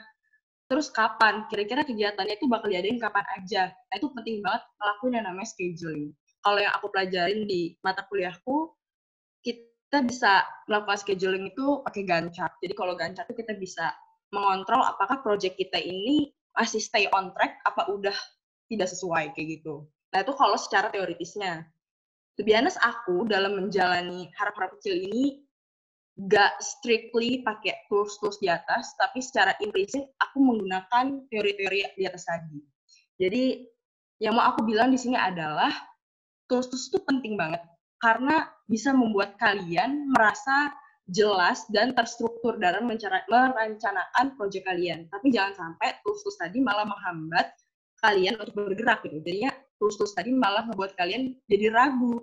[0.67, 1.45] terus kapan?
[1.47, 3.63] Kira-kira kegiatannya itu bakal diadain kapan aja?
[3.71, 6.11] Nah itu penting banget ngelakuin yang namanya scheduling.
[6.43, 8.75] Kalau yang aku pelajarin di mata kuliahku
[9.43, 12.53] kita bisa melakukan scheduling itu pakai Gantt chart.
[12.59, 13.93] Jadi kalau Gantt chart itu kita bisa
[14.33, 18.15] mengontrol apakah project kita ini masih stay on track apa udah
[18.69, 19.85] tidak sesuai kayak gitu.
[20.13, 21.65] Nah itu kalau secara teoritisnya.
[22.33, 25.45] Honest, aku dalam menjalani harap-harap kecil ini
[26.13, 32.61] gak strictly pakai tools-tools di atas, tapi secara implisit aku menggunakan teori-teori di atas tadi.
[33.17, 33.65] Jadi
[34.21, 35.73] yang mau aku bilang di sini adalah
[36.45, 37.65] tools-tools itu penting banget
[37.97, 40.69] karena bisa membuat kalian merasa
[41.09, 45.09] jelas dan terstruktur dalam merencanakan proyek kalian.
[45.11, 47.51] Tapi jangan sampai tools-tools tadi malah menghambat
[47.99, 49.19] kalian untuk bergerak gitu.
[49.23, 49.51] Jadinya
[49.81, 52.21] tools-tools tadi malah membuat kalian jadi ragu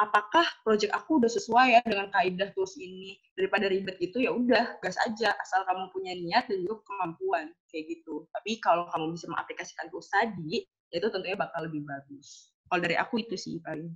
[0.00, 4.80] apakah project aku udah sesuai ya dengan kaidah tools ini daripada ribet gitu ya udah
[4.80, 9.26] gas aja asal kamu punya niat dan juga kemampuan kayak gitu tapi kalau kamu bisa
[9.28, 13.92] mengaplikasikan tools tadi ya itu tentunya bakal lebih bagus kalau dari aku itu sih paling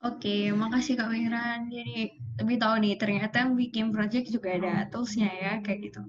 [0.00, 1.68] Oke, makasih Kak Wiran.
[1.68, 6.00] Jadi lebih tahu nih, ternyata bikin project juga ada toolsnya ya, kayak gitu.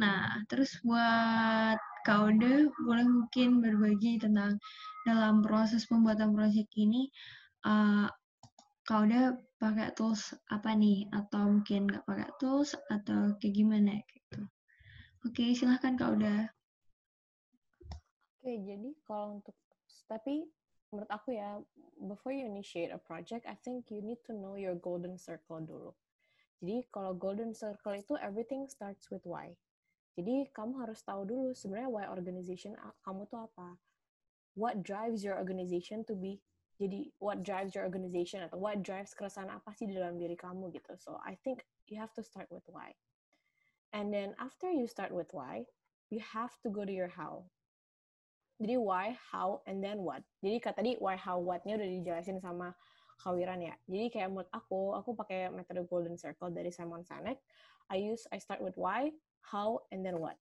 [0.00, 4.56] Nah, terus buat Kak Ode boleh mungkin berbagi tentang
[5.04, 7.12] dalam proses pembuatan proyek ini
[7.68, 8.08] uh,
[8.82, 14.42] Kak Ode pakai tools apa nih atau mungkin nggak pakai tools atau kayak gimana gitu.
[15.22, 16.36] Oke, silahkan Kak Ode.
[18.42, 19.54] Oke, jadi kalau untuk
[20.10, 20.50] tapi
[20.90, 21.62] menurut aku ya,
[22.10, 25.94] before you initiate a project, I think you need to know your golden circle dulu.
[26.58, 29.54] Jadi kalau golden circle itu everything starts with why.
[30.12, 33.80] Jadi kamu harus tahu dulu sebenarnya why organization kamu tuh apa.
[34.52, 36.44] What drives your organization to be
[36.82, 40.74] jadi what drives your organization atau what drives keresahan apa sih di dalam diri kamu
[40.74, 40.98] gitu.
[40.98, 42.98] So I think you have to start with why.
[43.94, 45.68] And then after you start with why,
[46.10, 47.46] you have to go to your how.
[48.58, 50.26] Jadi why, how, and then what.
[50.42, 52.74] Jadi kata tadi why, how, what-nya udah dijelasin sama
[53.22, 53.74] Kawiran ya.
[53.86, 57.38] Jadi kayak menurut aku, aku pakai metode Golden Circle dari Simon Sinek.
[57.90, 59.12] I use, I start with why,
[59.42, 60.38] how, and then what.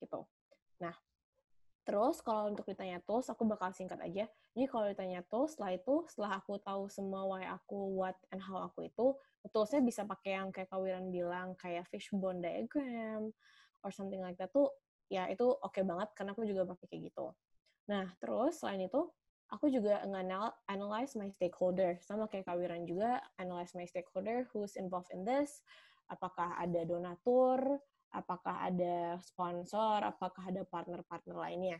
[0.00, 0.20] Gitu.
[0.80, 0.96] Nah,
[1.84, 4.24] terus kalau untuk ditanya tools, aku bakal singkat aja.
[4.56, 8.64] Jadi kalau ditanya tools, setelah itu, setelah aku tahu semua why aku, what, and how
[8.64, 9.12] aku itu,
[9.52, 13.34] toolsnya bisa pakai yang kayak Kawiran bilang, kayak fishbone diagram,
[13.84, 14.72] or something like that tuh,
[15.12, 17.36] ya itu oke okay banget, karena aku juga pakai kayak gitu.
[17.92, 19.12] Nah, terus selain itu,
[19.52, 20.00] aku juga
[20.66, 22.00] analyze my stakeholder.
[22.00, 25.60] Sama kayak Kawiran juga, analyze my stakeholder, who's involved in this,
[26.08, 27.60] apakah ada donatur,
[28.14, 31.78] apakah ada sponsor, apakah ada partner-partner lainnya.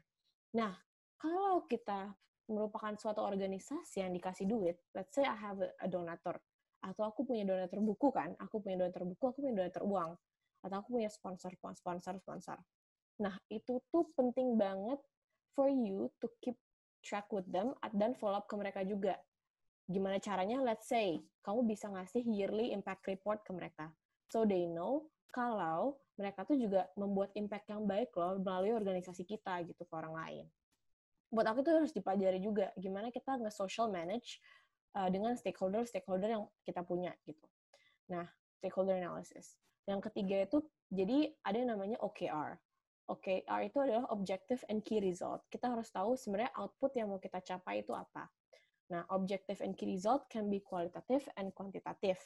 [0.58, 0.74] Nah,
[1.14, 2.10] kalau kita
[2.50, 6.36] merupakan suatu organisasi yang dikasih duit, let's say I have a donator,
[6.84, 10.12] atau aku punya donatur buku kan, aku punya donatur buku, aku punya donatur uang,
[10.60, 12.58] atau aku punya sponsor, sponsor, sponsor.
[13.22, 14.98] Nah, itu tuh penting banget
[15.54, 16.58] for you to keep
[17.00, 19.16] track with them dan follow up ke mereka juga.
[19.86, 20.60] Gimana caranya?
[20.64, 23.92] Let's say, kamu bisa ngasih yearly impact report ke mereka.
[24.32, 29.66] So they know kalau mereka tuh juga membuat impact yang baik loh melalui organisasi kita
[29.66, 30.44] gitu ke orang lain.
[31.34, 34.38] Buat aku tuh harus dipelajari juga gimana kita nge-social manage
[34.94, 37.42] uh, dengan stakeholder-stakeholder yang kita punya gitu.
[38.14, 38.30] Nah,
[38.62, 39.58] stakeholder analysis.
[39.90, 40.58] Yang ketiga itu
[40.94, 42.54] jadi ada yang namanya OKR.
[43.10, 45.42] OKR itu adalah objective and key result.
[45.50, 48.30] Kita harus tahu sebenarnya output yang mau kita capai itu apa.
[48.94, 52.22] Nah, objective and key result can be qualitative and quantitative.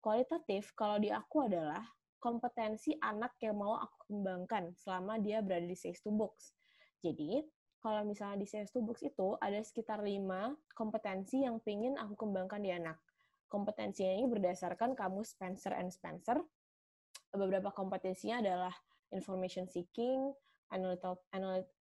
[0.00, 1.84] Kualitatif kalau di aku adalah
[2.18, 6.56] kompetensi anak yang mau aku kembangkan selama dia berada di Safe to Books.
[7.04, 7.44] Jadi,
[7.80, 12.60] kalau misalnya di Safe to Books itu ada sekitar lima kompetensi yang ingin aku kembangkan
[12.60, 12.98] di anak.
[13.46, 16.42] Kompetensinya ini berdasarkan kamu Spencer and Spencer.
[17.30, 18.74] Beberapa kompetensinya adalah
[19.14, 20.34] information seeking,
[20.74, 21.22] analytical,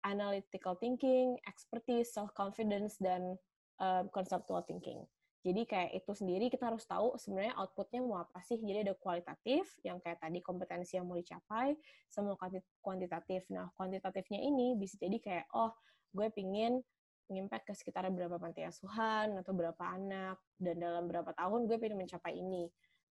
[0.02, 3.38] analytical thinking, expertise, self-confidence, dan
[3.78, 5.06] uh, conceptual thinking.
[5.42, 8.62] Jadi kayak itu sendiri kita harus tahu sebenarnya outputnya mau apa sih.
[8.62, 11.74] Jadi ada kualitatif yang kayak tadi kompetensi yang mau dicapai,
[12.08, 12.38] sama
[12.86, 13.50] kuantitatif.
[13.50, 15.74] Nah kuantitatifnya ini bisa jadi kayak oh
[16.14, 16.84] gue pingin
[17.32, 22.04] ngimpact ke sekitar berapa panti asuhan atau berapa anak dan dalam berapa tahun gue pengen
[22.04, 22.68] mencapai ini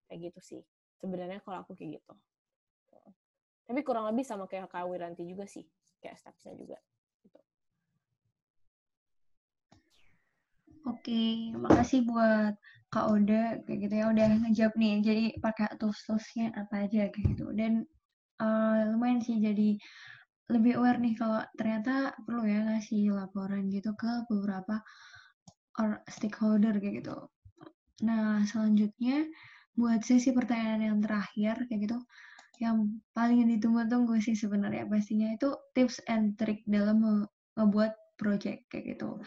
[0.07, 0.61] kayak gitu sih
[1.03, 2.13] sebenarnya kalau aku kayak gitu
[3.65, 5.65] tapi kurang lebih sama kayak Kak Wiranti juga sih
[5.99, 6.77] kayak stepsnya juga
[7.25, 7.39] gitu.
[10.85, 12.53] Oke, makasih buat
[12.93, 14.93] Kak Oda kayak gitu ya udah ngejawab nih.
[15.01, 17.49] Jadi pakai tools-toolsnya apa aja kayak gitu.
[17.57, 17.89] Dan
[18.37, 19.81] uh, lumayan sih jadi
[20.53, 24.77] lebih aware nih kalau ternyata perlu ya ngasih laporan gitu ke beberapa
[25.81, 27.17] or stakeholder kayak gitu.
[28.05, 29.25] Nah, selanjutnya
[29.73, 31.97] buat sesi pertanyaan yang terakhir kayak gitu,
[32.61, 37.25] yang paling ditunggu-tunggu sih sebenarnya pastinya itu tips and trick dalam
[37.57, 39.19] ngebuat project kayak gitu.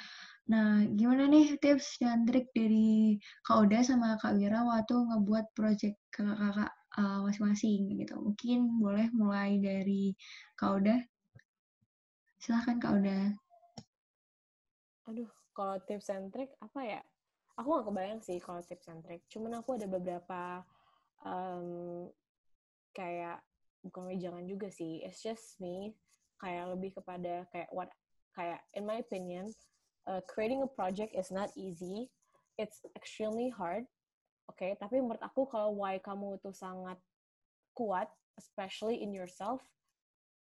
[0.49, 6.01] Nah, gimana nih tips dan trik dari Kak Oda sama Kak Wira waktu ngebuat project
[6.09, 8.16] kakak-kakak uh, masing-masing gitu.
[8.16, 10.16] Mungkin boleh mulai dari
[10.57, 10.97] Kak Oda.
[12.41, 13.20] Silahkan Kak Oda.
[15.12, 17.01] Aduh, kalau tips and trick apa ya?
[17.61, 19.20] Aku gak kebayang sih kalau tips and trick.
[19.28, 20.64] Cuman aku ada beberapa
[21.28, 22.09] um,
[22.97, 23.45] kayak
[23.84, 25.05] bukan jangan juga sih.
[25.05, 25.93] It's just me.
[26.39, 27.91] Kayak lebih kepada kayak what
[28.37, 29.53] kayak in my opinion
[30.09, 32.09] uh, creating a project is not easy.
[32.57, 33.85] It's extremely hard.
[34.49, 34.72] Oke, okay?
[34.81, 36.97] tapi menurut aku kalau why kamu itu sangat
[37.76, 38.09] kuat,
[38.41, 39.61] especially in yourself,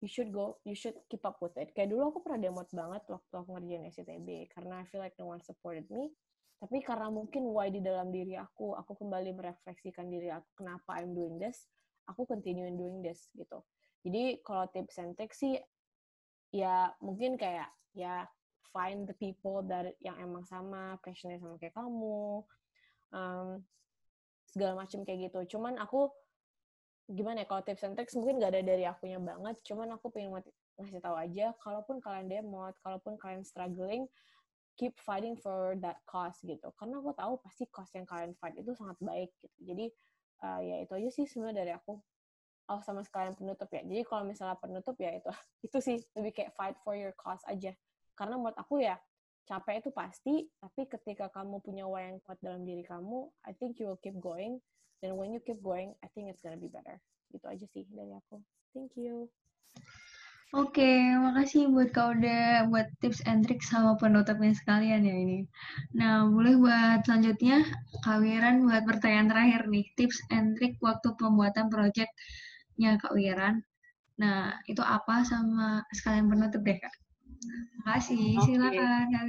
[0.02, 1.70] you should go, you should keep up with it.
[1.72, 5.30] Kayak dulu aku pernah demot banget waktu aku ngerjain SCTB, karena I feel like no
[5.30, 6.10] one supported me.
[6.58, 11.14] Tapi karena mungkin why di dalam diri aku, aku kembali merefleksikan diri aku, kenapa I'm
[11.14, 11.70] doing this,
[12.10, 13.62] aku continue doing this, gitu.
[14.04, 15.56] Jadi kalau tips and tricks sih,
[16.54, 17.66] ya mungkin kayak,
[17.98, 18.30] ya
[18.70, 22.42] find the people that yang emang sama passionnya sama kayak kamu
[23.10, 23.62] um,
[24.46, 25.58] segala macam kayak gitu.
[25.58, 26.10] Cuman aku
[27.10, 30.40] gimana ya kalau tips and tricks mungkin gak ada dari akunya banget cuman aku pengen
[30.80, 34.08] ngasih tahu aja kalaupun kalian demot kalaupun kalian struggling
[34.74, 36.66] keep fighting for that cause gitu.
[36.74, 39.58] Karena aku tahu pasti cause yang kalian fight itu sangat baik gitu.
[39.70, 39.86] Jadi
[40.42, 42.02] uh, ya itu aja sih sebenarnya dari aku
[42.68, 43.82] oh sama sekalian penutup ya.
[43.84, 45.30] Jadi kalau misalnya penutup ya itu
[45.66, 47.72] itu sih lebih kayak fight for your cause aja.
[48.14, 48.96] Karena menurut aku ya
[49.44, 53.76] capek itu pasti tapi ketika kamu punya why yang kuat dalam diri kamu I think
[53.76, 54.60] you will keep going.
[55.04, 56.96] Dan when you keep going I think it's gonna be better.
[57.34, 58.40] Itu aja sih dari aku.
[58.72, 59.28] Thank you.
[60.54, 65.50] Oke, okay, makasih buat kau udah buat tips and trick sama penutupnya sekalian ya ini.
[65.98, 67.66] Nah, boleh buat selanjutnya
[68.06, 71.74] Kak Wiran buat pertanyaan terakhir nih, tips and trick waktu pembuatan
[72.74, 73.54] projectnya Kak Wiran.
[74.18, 76.94] Nah, itu apa sama sekalian penutup deh Kak?
[77.86, 78.46] Makasih, okay.
[78.50, 79.26] silakan Kak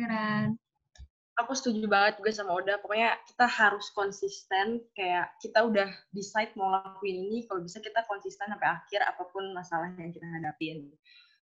[1.36, 2.80] Aku setuju banget juga sama Oda.
[2.80, 4.80] Pokoknya kita harus konsisten.
[4.96, 7.43] Kayak kita udah decide mau lakuin ini.
[7.43, 10.96] Kalau bisa kita konsisten sampai akhir apa pun masalah yang kita hadapin.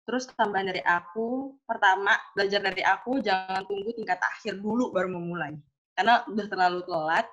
[0.08, 5.60] Terus tambahan dari aku, pertama belajar dari aku jangan tunggu tingkat akhir dulu baru memulai.
[5.92, 7.28] Karena udah terlalu telat.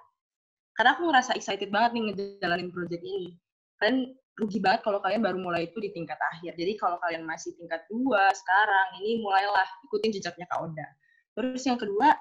[0.74, 3.38] Karena aku ngerasa excited banget nih ngejalanin project ini.
[3.78, 6.54] Kalian rugi banget kalau kalian baru mulai itu di tingkat akhir.
[6.54, 10.86] Jadi kalau kalian masih tingkat dua sekarang, ini mulailah ikutin jejaknya Kak Oda.
[11.34, 12.14] Terus yang kedua,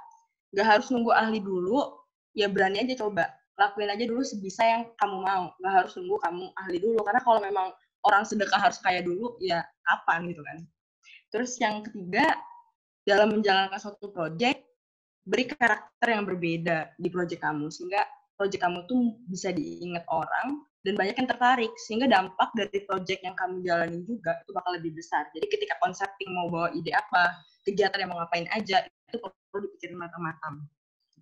[0.57, 2.01] gak harus nunggu ahli dulu,
[2.33, 3.29] ya berani aja coba.
[3.57, 5.53] Lakuin aja dulu sebisa yang kamu mau.
[5.61, 6.99] Gak harus nunggu kamu ahli dulu.
[7.05, 7.67] Karena kalau memang
[8.05, 10.57] orang sedekah harus kaya dulu, ya kapan gitu kan.
[11.29, 12.33] Terus yang ketiga,
[13.05, 14.65] dalam menjalankan suatu project,
[15.25, 17.69] beri karakter yang berbeda di project kamu.
[17.69, 18.05] Sehingga
[18.37, 23.35] project kamu tuh bisa diingat orang dan banyak yang tertarik sehingga dampak dari project yang
[23.35, 25.25] kamu jalani juga itu bakal lebih besar.
[25.33, 27.33] Jadi ketika concepting mau bawa ide apa,
[27.65, 29.17] kegiatan yang mau ngapain aja itu
[29.51, 30.63] perlu dipikirin matang-matang.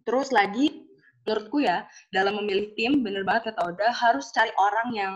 [0.05, 0.85] Terus lagi
[1.25, 5.13] menurutku ya dalam memilih tim bener banget kata Oda harus cari orang yang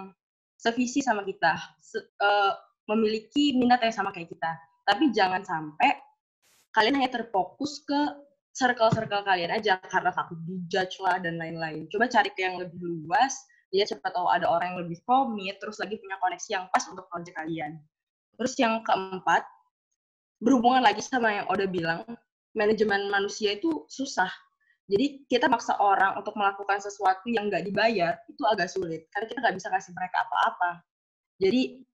[0.58, 2.54] sevisi sama kita, se uh,
[2.90, 4.52] memiliki minat yang sama kayak kita.
[4.90, 5.94] Tapi jangan sampai
[6.74, 8.02] kalian hanya terfokus ke
[8.58, 11.86] circle-circle kalian aja karena takut dijudge lah dan lain-lain.
[11.94, 13.38] Coba cari ke yang lebih luas
[13.70, 17.06] dia cepat tahu ada orang yang lebih komit, terus lagi punya koneksi yang pas untuk
[17.10, 17.78] project kalian.
[18.38, 19.46] Terus yang keempat,
[20.42, 22.02] berhubungan lagi sama yang Oda bilang,
[22.58, 24.30] manajemen manusia itu susah.
[24.90, 29.06] Jadi kita maksa orang untuk melakukan sesuatu yang nggak dibayar, itu agak sulit.
[29.14, 30.82] Karena kita nggak bisa kasih mereka apa-apa.
[31.38, 31.86] Jadi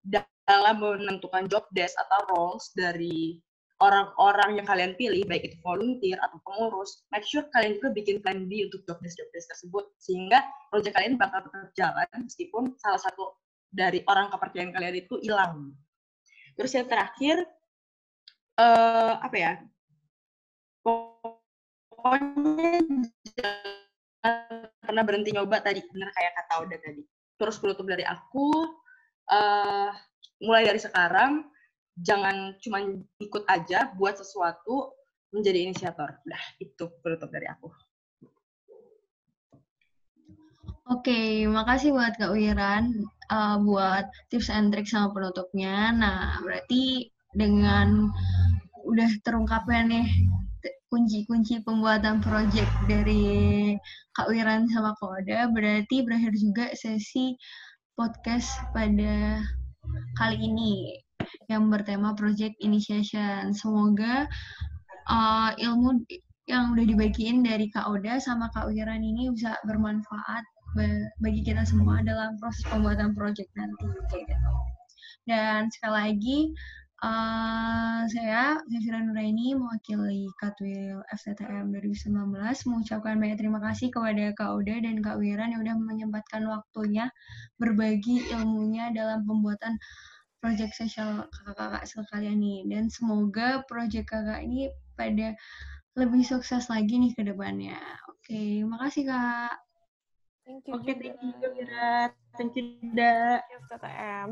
[0.47, 3.43] dalam menentukan job desk atau roles dari
[3.84, 8.47] orang-orang yang kalian pilih, baik itu volunteer atau pengurus, make sure kalian juga bikin plan
[8.47, 10.39] B untuk job desk-job desk tersebut, sehingga
[10.71, 13.36] proyek kalian bakal tetap jalan meskipun salah satu
[13.76, 15.76] dari orang kepercayaan kalian itu hilang.
[16.55, 17.43] Terus yang terakhir,
[18.55, 19.53] uh, apa ya?
[20.80, 22.80] Pokoknya
[23.36, 27.03] jangan pernah berhenti nyoba tadi, bener kayak kata Oda tadi.
[27.36, 28.71] Terus penutup dari aku,
[29.36, 29.91] uh,
[30.39, 31.43] mulai dari sekarang,
[31.99, 32.83] jangan cuma
[33.19, 34.91] ikut aja, buat sesuatu,
[35.31, 36.15] menjadi inisiator.
[36.27, 37.71] Nah, itu penutup dari aku.
[40.85, 42.93] Oke, okay, makasih buat Kak Wiran
[43.33, 45.89] uh, buat tips and trick sama penutupnya.
[45.97, 48.13] Nah, berarti dengan
[48.85, 50.07] udah terungkapnya nih
[50.93, 53.73] kunci-kunci pembuatan project dari
[54.13, 57.33] Kak Wiran sama Kak Oda, berarti berakhir juga sesi
[57.97, 59.41] podcast pada
[60.21, 61.01] kali ini
[61.47, 63.53] yang bertema Project Initiation.
[63.53, 64.26] Semoga
[65.09, 66.05] uh, ilmu
[66.45, 70.45] yang udah dibagiin dari Kak Oda sama Kak Wiran ini bisa bermanfaat
[71.23, 74.51] bagi kita semua dalam proses pembuatan project nanti gitu.
[75.26, 76.39] Dan sekali lagi
[77.01, 84.76] uh, saya Zafira Nuraini mewakili Katwil FTTM 2019 mengucapkan banyak terima kasih kepada Kak Oda
[84.84, 87.09] dan Kak Wiran yang udah menyempatkan waktunya
[87.57, 89.80] berbagi ilmunya dalam pembuatan
[90.45, 95.33] project sosial kakak-kakak sekalian nih dan semoga project kakak ini pada
[95.97, 97.81] lebih sukses lagi nih ke depannya.
[98.13, 99.57] Oke, makasih Kak.
[100.45, 102.13] Thank you Oke, okay, thank you Mira.
[102.37, 103.41] Thank you Da.
[103.41, 104.29] Thank you TTM.